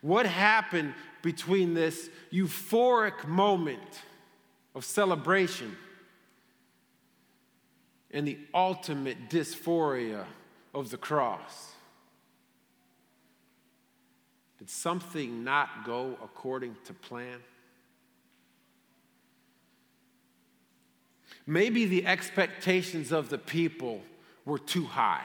What 0.00 0.26
happened 0.26 0.94
between 1.22 1.74
this 1.74 2.08
euphoric 2.32 3.26
moment 3.26 4.02
of 4.74 4.84
celebration 4.84 5.76
and 8.10 8.26
the 8.26 8.38
ultimate 8.54 9.28
dysphoria 9.28 10.24
of 10.74 10.90
the 10.90 10.96
cross? 10.96 11.72
Did 14.58 14.70
something 14.70 15.44
not 15.44 15.84
go 15.84 16.16
according 16.22 16.76
to 16.84 16.92
plan? 16.92 17.38
Maybe 21.46 21.86
the 21.86 22.06
expectations 22.06 23.10
of 23.10 23.30
the 23.30 23.38
people 23.38 24.02
were 24.44 24.58
too 24.58 24.84
high. 24.84 25.24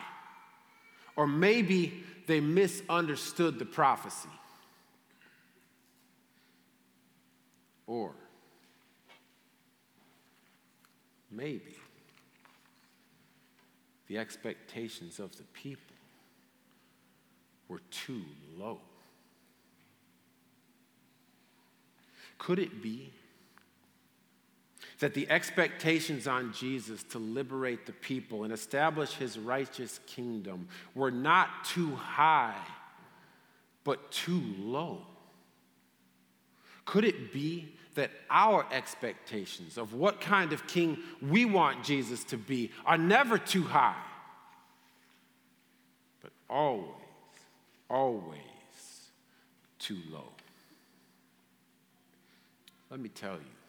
Or 1.16 1.28
maybe 1.28 2.04
they 2.28 2.40
misunderstood 2.40 3.60
the 3.60 3.66
prophecy. 3.66 4.30
Or 7.86 8.14
maybe 11.30 11.76
the 14.08 14.18
expectations 14.18 15.20
of 15.20 15.36
the 15.38 15.44
people 15.54 15.96
were 17.68 17.82
too 17.92 18.24
low. 18.58 18.80
Could 22.38 22.60
it 22.60 22.82
be 22.82 23.12
that 25.04 25.14
the 25.14 25.30
expectations 25.30 26.28
on 26.28 26.54
Jesus 26.54 27.04
to 27.04 27.20
liberate 27.20 27.86
the 27.86 27.92
people 27.92 28.46
and 28.46 28.54
establish 28.54 29.12
his 29.12 29.38
righteous 29.38 30.00
kingdom 30.08 30.66
were 30.96 31.12
not 31.12 31.66
too 31.66 31.94
high 31.94 32.56
but 33.84 34.14
too 34.14 34.42
low? 34.58 35.02
Could 36.86 37.04
it 37.04 37.34
be 37.34 37.76
that 37.96 38.12
our 38.30 38.66
expectations 38.72 39.78
of 39.78 39.94
what 39.94 40.22
kind 40.22 40.54
of 40.54 40.66
king 40.68 40.98
we 41.22 41.44
want 41.44 41.84
Jesus 41.84 42.24
to 42.24 42.38
be 42.38 42.72
are 42.86 42.98
never 42.98 43.38
too 43.38 43.64
high, 43.64 44.02
but 46.22 46.32
always, 46.50 46.88
always 47.90 48.40
too 49.80 50.00
low? 50.10 50.32
Let 52.90 53.02
me 53.02 53.10
tell 53.10 53.34
you 53.34 53.63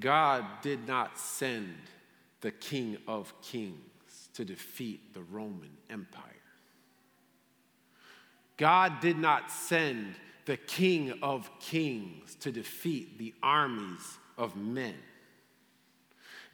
God 0.00 0.44
did 0.62 0.86
not 0.88 1.18
send 1.18 1.76
the 2.40 2.50
King 2.50 2.96
of 3.06 3.32
Kings 3.42 4.28
to 4.34 4.44
defeat 4.44 5.14
the 5.14 5.22
Roman 5.22 5.70
Empire. 5.88 6.24
God 8.56 9.00
did 9.00 9.18
not 9.18 9.50
send 9.50 10.14
the 10.46 10.56
King 10.56 11.12
of 11.22 11.50
Kings 11.60 12.34
to 12.36 12.50
defeat 12.50 13.18
the 13.18 13.34
armies 13.42 14.18
of 14.36 14.56
men. 14.56 14.94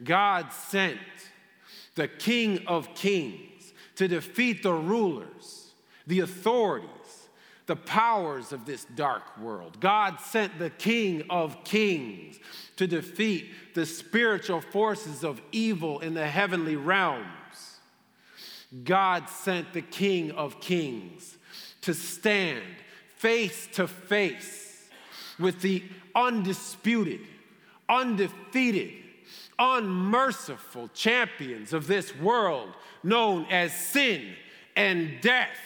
God 0.03 0.51
sent 0.53 0.99
the 1.95 2.07
King 2.07 2.65
of 2.67 2.93
Kings 2.93 3.73
to 3.95 4.07
defeat 4.07 4.61
the 4.61 4.73
rulers, 4.73 5.71
the 6.05 6.19
authorities, 6.19 6.89
the 7.67 7.75
powers 7.75 8.53
of 8.53 8.65
this 8.65 8.85
dark 8.95 9.37
world. 9.37 9.79
God 9.79 10.19
sent 10.19 10.57
the 10.57 10.69
King 10.69 11.23
of 11.29 11.63
Kings 11.63 12.39
to 12.77 12.87
defeat 12.87 13.49
the 13.75 13.85
spiritual 13.85 14.61
forces 14.61 15.23
of 15.23 15.41
evil 15.51 15.99
in 15.99 16.13
the 16.13 16.25
heavenly 16.25 16.77
realms. 16.77 17.27
God 18.83 19.29
sent 19.29 19.73
the 19.73 19.81
King 19.81 20.31
of 20.31 20.59
Kings 20.59 21.37
to 21.81 21.93
stand 21.93 22.63
face 23.15 23.67
to 23.73 23.87
face 23.87 24.89
with 25.39 25.61
the 25.61 25.83
undisputed, 26.15 27.21
undefeated, 27.89 28.93
unmerciful 29.59 30.89
champions 30.93 31.73
of 31.73 31.87
this 31.87 32.15
world 32.17 32.69
known 33.03 33.45
as 33.49 33.73
sin 33.73 34.33
and 34.75 35.19
death. 35.21 35.57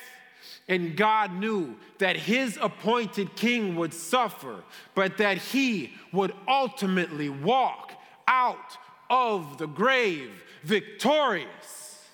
And 0.72 0.96
God 0.96 1.34
knew 1.34 1.76
that 1.98 2.16
his 2.16 2.58
appointed 2.62 3.36
king 3.36 3.76
would 3.76 3.94
suffer, 3.94 4.64
but 4.96 5.18
that 5.18 5.38
he 5.38 5.92
would 6.14 6.34
ultimately 6.48 7.28
walk 7.28 7.92
out 8.26 8.78
of 9.10 9.58
the 9.58 9.68
grave 9.68 10.32
victorious. 10.64 12.08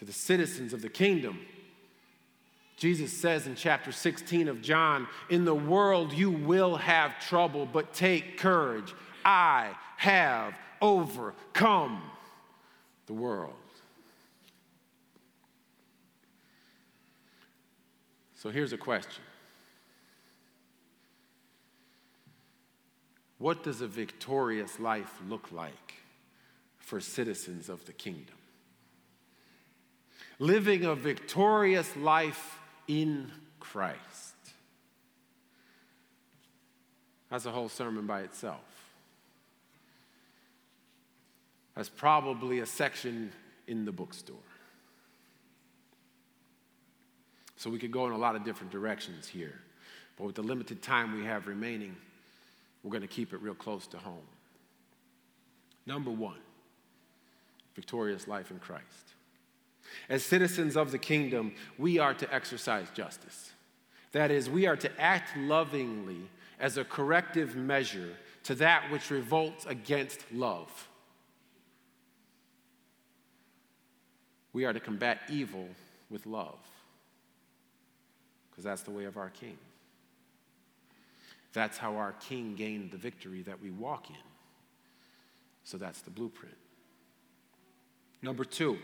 To 0.00 0.04
the 0.04 0.12
citizens 0.12 0.74
of 0.74 0.82
the 0.82 0.90
kingdom, 0.90 1.40
Jesus 2.76 3.10
says 3.10 3.46
in 3.46 3.54
chapter 3.54 3.90
16 3.90 4.48
of 4.48 4.60
John, 4.60 5.08
In 5.30 5.46
the 5.46 5.54
world 5.54 6.12
you 6.12 6.30
will 6.30 6.76
have 6.76 7.18
trouble, 7.26 7.64
but 7.64 7.94
take 7.94 8.36
courage. 8.36 8.92
I 9.24 9.70
have 9.96 10.52
overcome 10.82 12.02
the 13.06 13.14
world. 13.14 13.54
So 18.38 18.50
here's 18.50 18.72
a 18.72 18.78
question 18.78 19.22
What 23.38 23.64
does 23.64 23.80
a 23.80 23.88
victorious 23.88 24.78
life 24.78 25.12
look 25.28 25.50
like 25.52 25.94
for 26.78 27.00
citizens 27.00 27.68
of 27.68 27.84
the 27.86 27.92
kingdom? 27.92 28.36
Living 30.38 30.84
a 30.84 30.94
victorious 30.94 31.96
life 31.96 32.58
in 32.86 33.32
Christ. 33.58 33.98
That's 37.30 37.44
a 37.44 37.50
whole 37.50 37.68
sermon 37.68 38.06
by 38.06 38.20
itself. 38.20 38.60
That's 41.74 41.88
probably 41.88 42.60
a 42.60 42.66
section 42.66 43.32
in 43.66 43.84
the 43.84 43.92
bookstore. 43.92 44.36
So 47.58 47.68
we 47.70 47.78
could 47.80 47.90
go 47.90 48.06
in 48.06 48.12
a 48.12 48.16
lot 48.16 48.36
of 48.36 48.44
different 48.44 48.70
directions 48.70 49.26
here. 49.26 49.60
But 50.16 50.26
with 50.26 50.36
the 50.36 50.42
limited 50.42 50.80
time 50.80 51.18
we 51.18 51.24
have 51.24 51.48
remaining, 51.48 51.96
we're 52.82 52.92
going 52.92 53.02
to 53.02 53.08
keep 53.08 53.32
it 53.32 53.42
real 53.42 53.54
close 53.54 53.88
to 53.88 53.98
home. 53.98 54.26
Number 55.84 56.12
one, 56.12 56.38
victorious 57.74 58.28
life 58.28 58.52
in 58.52 58.60
Christ. 58.60 58.84
As 60.08 60.22
citizens 60.22 60.76
of 60.76 60.92
the 60.92 60.98
kingdom, 60.98 61.52
we 61.78 61.98
are 61.98 62.14
to 62.14 62.32
exercise 62.32 62.86
justice. 62.94 63.50
That 64.12 64.30
is, 64.30 64.48
we 64.48 64.66
are 64.66 64.76
to 64.76 65.00
act 65.00 65.36
lovingly 65.36 66.30
as 66.60 66.76
a 66.76 66.84
corrective 66.84 67.56
measure 67.56 68.14
to 68.44 68.54
that 68.54 68.88
which 68.92 69.10
revolts 69.10 69.66
against 69.66 70.20
love. 70.32 70.88
We 74.52 74.64
are 74.64 74.72
to 74.72 74.80
combat 74.80 75.22
evil 75.28 75.66
with 76.08 76.24
love 76.24 76.58
because 78.58 78.64
that's 78.64 78.82
the 78.82 78.90
way 78.90 79.04
of 79.04 79.16
our 79.16 79.30
King. 79.30 79.56
That's 81.52 81.78
how 81.78 81.94
our 81.94 82.10
King 82.28 82.56
gained 82.56 82.90
the 82.90 82.96
victory 82.96 83.42
that 83.42 83.62
we 83.62 83.70
walk 83.70 84.10
in. 84.10 84.16
So 85.62 85.78
that's 85.78 86.00
the 86.00 86.10
blueprint. 86.10 86.56
Number 88.20 88.44
two, 88.44 88.78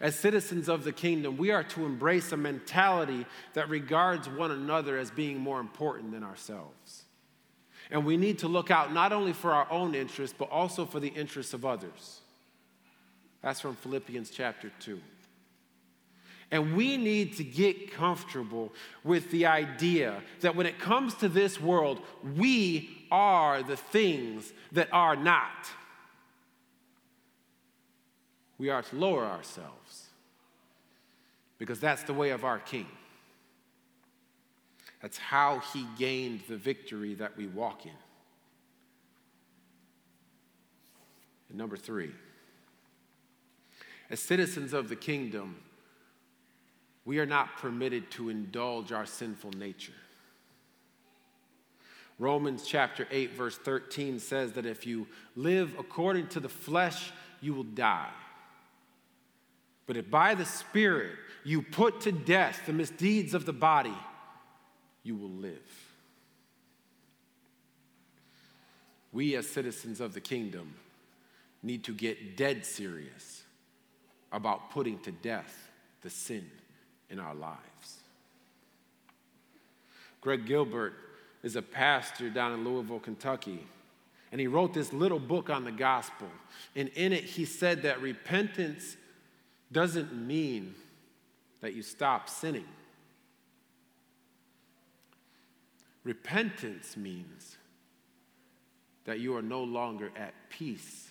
as 0.00 0.18
citizens 0.18 0.68
of 0.68 0.82
the 0.82 0.90
kingdom, 0.90 1.36
we 1.36 1.52
are 1.52 1.62
to 1.62 1.86
embrace 1.86 2.32
a 2.32 2.36
mentality 2.36 3.26
that 3.52 3.68
regards 3.68 4.28
one 4.28 4.50
another 4.50 4.98
as 4.98 5.12
being 5.12 5.38
more 5.38 5.60
important 5.60 6.10
than 6.10 6.24
ourselves. 6.24 7.04
And 7.92 8.04
we 8.04 8.16
need 8.16 8.40
to 8.40 8.48
look 8.48 8.72
out 8.72 8.92
not 8.92 9.12
only 9.12 9.34
for 9.34 9.52
our 9.52 9.70
own 9.70 9.94
interests, 9.94 10.34
but 10.36 10.50
also 10.50 10.84
for 10.84 10.98
the 10.98 11.10
interests 11.10 11.54
of 11.54 11.64
others. 11.64 12.22
That's 13.40 13.60
from 13.60 13.76
Philippians 13.76 14.30
chapter 14.30 14.72
2. 14.80 15.00
And 16.52 16.76
we 16.76 16.98
need 16.98 17.38
to 17.38 17.44
get 17.44 17.92
comfortable 17.92 18.74
with 19.02 19.30
the 19.30 19.46
idea 19.46 20.22
that 20.42 20.54
when 20.54 20.66
it 20.66 20.78
comes 20.78 21.14
to 21.14 21.28
this 21.28 21.58
world, 21.58 21.98
we 22.36 23.06
are 23.10 23.62
the 23.62 23.76
things 23.76 24.52
that 24.72 24.88
are 24.92 25.16
not. 25.16 25.70
We 28.58 28.68
are 28.68 28.82
to 28.82 28.96
lower 28.96 29.24
ourselves 29.24 30.08
because 31.58 31.80
that's 31.80 32.02
the 32.02 32.12
way 32.12 32.30
of 32.30 32.44
our 32.44 32.58
King. 32.58 32.86
That's 35.00 35.16
how 35.16 35.60
he 35.72 35.86
gained 35.98 36.42
the 36.48 36.56
victory 36.58 37.14
that 37.14 37.34
we 37.36 37.46
walk 37.46 37.86
in. 37.86 37.92
And 41.48 41.56
number 41.56 41.78
three, 41.78 42.12
as 44.10 44.20
citizens 44.20 44.74
of 44.74 44.90
the 44.90 44.96
kingdom, 44.96 45.56
we 47.04 47.18
are 47.18 47.26
not 47.26 47.56
permitted 47.56 48.10
to 48.12 48.28
indulge 48.28 48.92
our 48.92 49.06
sinful 49.06 49.50
nature. 49.52 49.92
Romans 52.18 52.64
chapter 52.64 53.08
8, 53.10 53.32
verse 53.32 53.58
13 53.58 54.20
says 54.20 54.52
that 54.52 54.66
if 54.66 54.86
you 54.86 55.08
live 55.34 55.74
according 55.78 56.28
to 56.28 56.40
the 56.40 56.48
flesh, 56.48 57.10
you 57.40 57.54
will 57.54 57.64
die. 57.64 58.10
But 59.86 59.96
if 59.96 60.08
by 60.08 60.34
the 60.34 60.44
Spirit 60.44 61.16
you 61.44 61.62
put 61.62 62.02
to 62.02 62.12
death 62.12 62.62
the 62.66 62.72
misdeeds 62.72 63.34
of 63.34 63.44
the 63.46 63.52
body, 63.52 63.96
you 65.02 65.16
will 65.16 65.30
live. 65.30 65.58
We, 69.10 69.34
as 69.34 69.48
citizens 69.48 70.00
of 70.00 70.14
the 70.14 70.20
kingdom, 70.20 70.74
need 71.62 71.84
to 71.84 71.92
get 71.92 72.36
dead 72.36 72.64
serious 72.64 73.42
about 74.30 74.70
putting 74.70 74.98
to 75.00 75.10
death 75.10 75.70
the 76.02 76.10
sin 76.10 76.48
in 77.12 77.20
our 77.20 77.34
lives. 77.34 78.00
Greg 80.22 80.46
Gilbert 80.46 80.94
is 81.42 81.56
a 81.56 81.62
pastor 81.62 82.30
down 82.30 82.52
in 82.52 82.64
Louisville, 82.64 83.00
Kentucky, 83.00 83.66
and 84.30 84.40
he 84.40 84.46
wrote 84.46 84.72
this 84.72 84.92
little 84.92 85.18
book 85.18 85.50
on 85.50 85.64
the 85.64 85.72
gospel. 85.72 86.28
And 86.74 86.88
in 86.90 87.12
it, 87.12 87.24
he 87.24 87.44
said 87.44 87.82
that 87.82 88.00
repentance 88.00 88.96
doesn't 89.70 90.14
mean 90.14 90.74
that 91.60 91.74
you 91.74 91.82
stop 91.82 92.28
sinning. 92.28 92.64
Repentance 96.02 96.96
means 96.96 97.58
that 99.04 99.20
you 99.20 99.36
are 99.36 99.42
no 99.42 99.62
longer 99.62 100.10
at 100.16 100.32
peace 100.48 101.10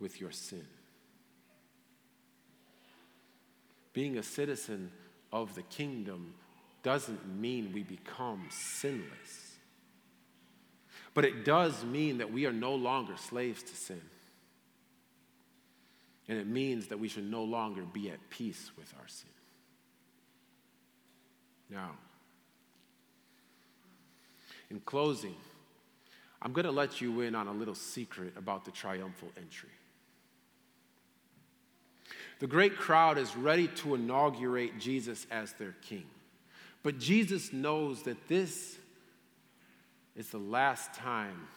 with 0.00 0.20
your 0.20 0.32
sin. 0.32 0.66
Being 3.98 4.16
a 4.16 4.22
citizen 4.22 4.92
of 5.32 5.56
the 5.56 5.62
kingdom 5.62 6.32
doesn't 6.84 7.36
mean 7.36 7.72
we 7.74 7.82
become 7.82 8.46
sinless. 8.48 9.56
But 11.14 11.24
it 11.24 11.44
does 11.44 11.84
mean 11.84 12.18
that 12.18 12.32
we 12.32 12.46
are 12.46 12.52
no 12.52 12.76
longer 12.76 13.14
slaves 13.16 13.60
to 13.60 13.74
sin. 13.74 14.00
And 16.28 16.38
it 16.38 16.46
means 16.46 16.86
that 16.86 17.00
we 17.00 17.08
should 17.08 17.28
no 17.28 17.42
longer 17.42 17.82
be 17.82 18.08
at 18.08 18.20
peace 18.30 18.70
with 18.78 18.94
our 19.00 19.08
sin. 19.08 19.30
Now, 21.68 21.90
in 24.70 24.78
closing, 24.78 25.34
I'm 26.40 26.52
going 26.52 26.66
to 26.66 26.70
let 26.70 27.00
you 27.00 27.22
in 27.22 27.34
on 27.34 27.48
a 27.48 27.52
little 27.52 27.74
secret 27.74 28.34
about 28.36 28.64
the 28.64 28.70
triumphal 28.70 29.32
entry. 29.36 29.70
The 32.38 32.46
great 32.46 32.76
crowd 32.76 33.18
is 33.18 33.36
ready 33.36 33.68
to 33.68 33.94
inaugurate 33.94 34.78
Jesus 34.78 35.26
as 35.30 35.52
their 35.54 35.74
king. 35.82 36.06
But 36.82 36.98
Jesus 36.98 37.52
knows 37.52 38.02
that 38.04 38.28
this 38.28 38.76
is 40.14 40.30
the 40.30 40.38
last 40.38 40.94
time 40.94 41.48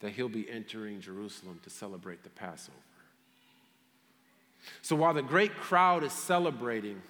that 0.00 0.10
he'll 0.10 0.28
be 0.28 0.48
entering 0.48 1.00
Jerusalem 1.00 1.60
to 1.64 1.70
celebrate 1.70 2.22
the 2.22 2.30
Passover. 2.30 2.76
So 4.82 4.96
while 4.96 5.14
the 5.14 5.22
great 5.22 5.54
crowd 5.54 6.02
is 6.02 6.12
celebrating, 6.12 7.00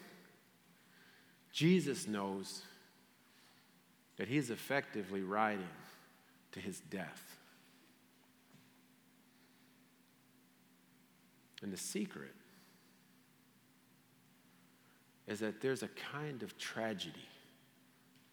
Jesus 1.53 2.07
knows 2.07 2.63
that 4.17 4.29
he's 4.29 4.51
effectively 4.51 5.23
riding 5.23 5.69
to 6.53 6.61
his 6.61 6.81
death. 6.91 7.37
And 11.63 11.73
the 11.73 11.77
secret 11.77 12.33
is 15.29 15.41
that 15.41 15.61
there's 15.61 15.83
a 15.83 15.89
kind 16.13 16.43
of 16.43 16.57
tragedy 16.59 17.29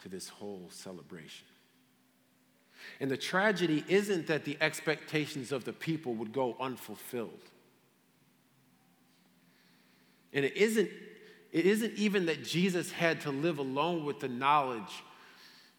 to 0.02 0.08
this 0.08 0.28
whole 0.28 0.66
celebration. 0.70 1.46
And 3.00 3.10
the 3.10 3.16
tragedy 3.16 3.84
isn't 3.86 4.26
that 4.26 4.44
the 4.44 4.56
expectations 4.60 5.52
of 5.52 5.64
the 5.64 5.72
people 5.72 6.14
would 6.14 6.32
go 6.32 6.56
unfulfilled. 6.58 7.50
And 10.32 10.44
it 10.44 10.56
isn't, 10.56 10.88
it 11.52 11.66
isn't 11.66 11.94
even 11.94 12.26
that 12.26 12.42
Jesus 12.42 12.90
had 12.90 13.20
to 13.22 13.30
live 13.30 13.58
alone 13.58 14.04
with 14.04 14.20
the 14.20 14.28
knowledge 14.28 15.04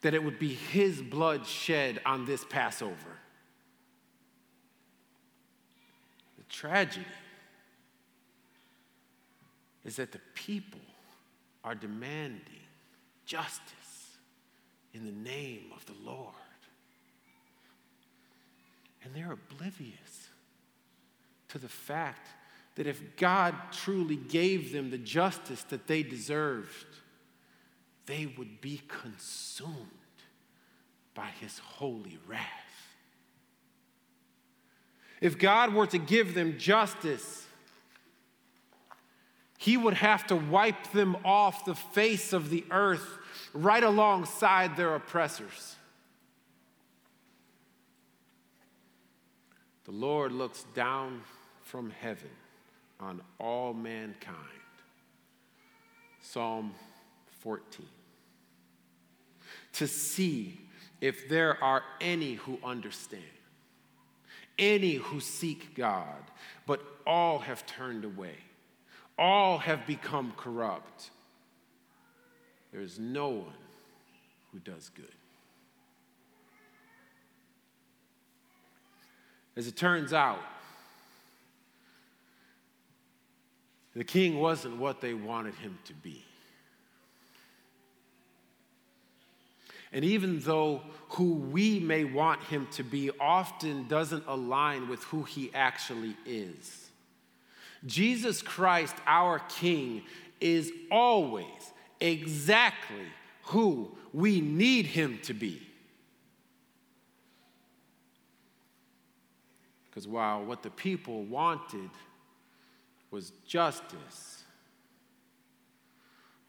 that 0.02 0.14
it 0.14 0.24
would 0.24 0.38
be 0.38 0.54
his 0.54 1.02
blood 1.02 1.46
shed 1.48 2.00
on 2.06 2.26
this 2.26 2.46
Passover. 2.46 3.18
The 6.38 6.44
tragedy 6.50 7.06
is 9.84 9.96
that 9.96 10.12
the 10.12 10.22
people 10.36 10.80
are 11.68 11.76
demanding 11.76 12.64
justice 13.26 14.16
in 14.94 15.04
the 15.04 15.12
name 15.12 15.66
of 15.76 15.86
the 15.86 16.10
Lord. 16.10 16.34
And 19.04 19.14
they're 19.14 19.34
oblivious 19.34 20.30
to 21.50 21.58
the 21.58 21.68
fact 21.68 22.26
that 22.76 22.88
if 22.88 23.18
God 23.18 23.54
truly 23.74 24.16
gave 24.16 24.72
them 24.72 24.92
the 24.92 24.98
justice 24.98 25.64
that 25.64 25.88
they 25.88 26.04
deserved, 26.04 26.86
they 28.06 28.34
would 28.38 28.62
be 28.62 28.82
consumed 28.88 29.76
by 31.14 31.28
his 31.42 31.60
holy 31.60 32.18
wrath. 32.28 32.48
If 35.20 35.38
God 35.38 35.74
were 35.74 35.88
to 35.88 35.98
give 35.98 36.34
them 36.34 36.58
justice, 36.58 37.46
he 39.58 39.76
would 39.76 39.96
have 39.96 40.28
to 40.28 40.36
wipe 40.36 40.92
them 40.92 41.18
off 41.26 41.66
the 41.66 41.76
face 41.76 42.32
of 42.32 42.50
the 42.50 42.64
earth 42.70 43.18
right 43.54 43.84
alongside 43.84 44.78
their 44.78 44.94
oppressors. 44.96 45.76
The 49.86 49.92
Lord 49.92 50.32
looks 50.32 50.66
down 50.76 51.22
from 51.64 51.90
heaven 51.90 52.30
on 53.00 53.22
all 53.40 53.74
mankind. 53.74 54.38
Psalm 56.22 56.74
14. 57.40 57.86
To 59.74 59.88
see 59.88 60.60
if 61.02 61.30
there 61.30 61.64
are 61.64 61.84
any 62.02 62.34
who 62.34 62.60
understand, 62.64 63.24
any 64.60 64.96
who 64.96 65.20
seek 65.20 65.74
God, 65.74 66.32
but 66.66 66.82
all 67.06 67.40
have 67.40 67.66
turned 67.66 68.04
away. 68.04 68.36
All 69.18 69.58
have 69.58 69.88
become 69.88 70.34
corrupt. 70.38 71.10
There 72.72 72.82
is 72.82 73.00
no 73.00 73.30
one 73.30 73.54
who 74.52 74.60
does 74.60 74.90
good. 74.90 75.06
As 79.56 79.68
it 79.68 79.76
turns 79.76 80.14
out, 80.14 80.40
the 83.96 84.04
king 84.04 84.40
wasn't 84.40 84.78
what 84.78 85.02
they 85.02 85.16
wanted 85.16 85.56
him 85.56 85.80
to 85.86 85.94
be. 85.96 86.24
And 89.92 90.06
even 90.06 90.42
though 90.42 90.82
who 91.10 91.34
we 91.34 91.80
may 91.80 92.04
want 92.04 92.44
him 92.44 92.68
to 92.74 92.84
be 92.84 93.10
often 93.20 93.88
doesn't 93.88 94.26
align 94.28 94.90
with 94.90 95.04
who 95.06 95.24
he 95.24 95.50
actually 95.56 96.16
is, 96.26 96.87
Jesus 97.86 98.42
Christ, 98.42 98.96
our 99.06 99.40
King, 99.40 100.04
is 100.40 100.72
always 100.92 101.46
exactly 102.00 103.06
who 103.44 103.96
we 104.14 104.42
need 104.42 104.86
him 104.86 105.20
to 105.24 105.34
be. 105.34 105.62
Because 109.90 110.08
while 110.08 110.44
what 110.44 110.62
the 110.62 110.70
people 110.70 111.24
wanted 111.24 111.90
was 113.10 113.32
justice, 113.48 114.44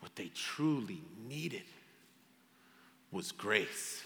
what 0.01 0.14
they 0.16 0.31
truly 0.35 1.03
needed 1.26 1.62
was 3.11 3.33
grace. 3.33 4.03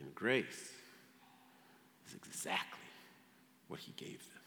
And 0.00 0.14
grace 0.14 0.70
is 2.06 2.14
exactly 2.14 2.83
what 3.74 3.80
he 3.80 3.92
gave 3.96 4.20
them. 4.20 4.42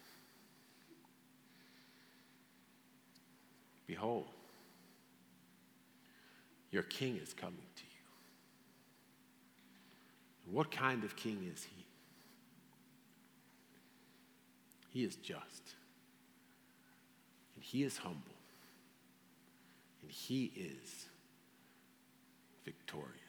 Behold, 3.85 4.27
your 6.71 6.83
king 6.83 7.19
is 7.21 7.33
coming 7.33 7.57
to 7.75 7.83
you. 7.83 7.89
What 10.49 10.71
kind 10.71 11.03
of 11.03 11.17
king 11.17 11.45
is 11.53 11.65
he? 11.65 11.83
He 14.97 15.03
is 15.03 15.17
just, 15.17 15.75
and 17.55 17.63
he 17.65 17.83
is 17.83 17.97
humble, 17.97 18.21
and 20.03 20.09
he 20.09 20.53
is 20.55 21.07
victorious. 22.63 23.26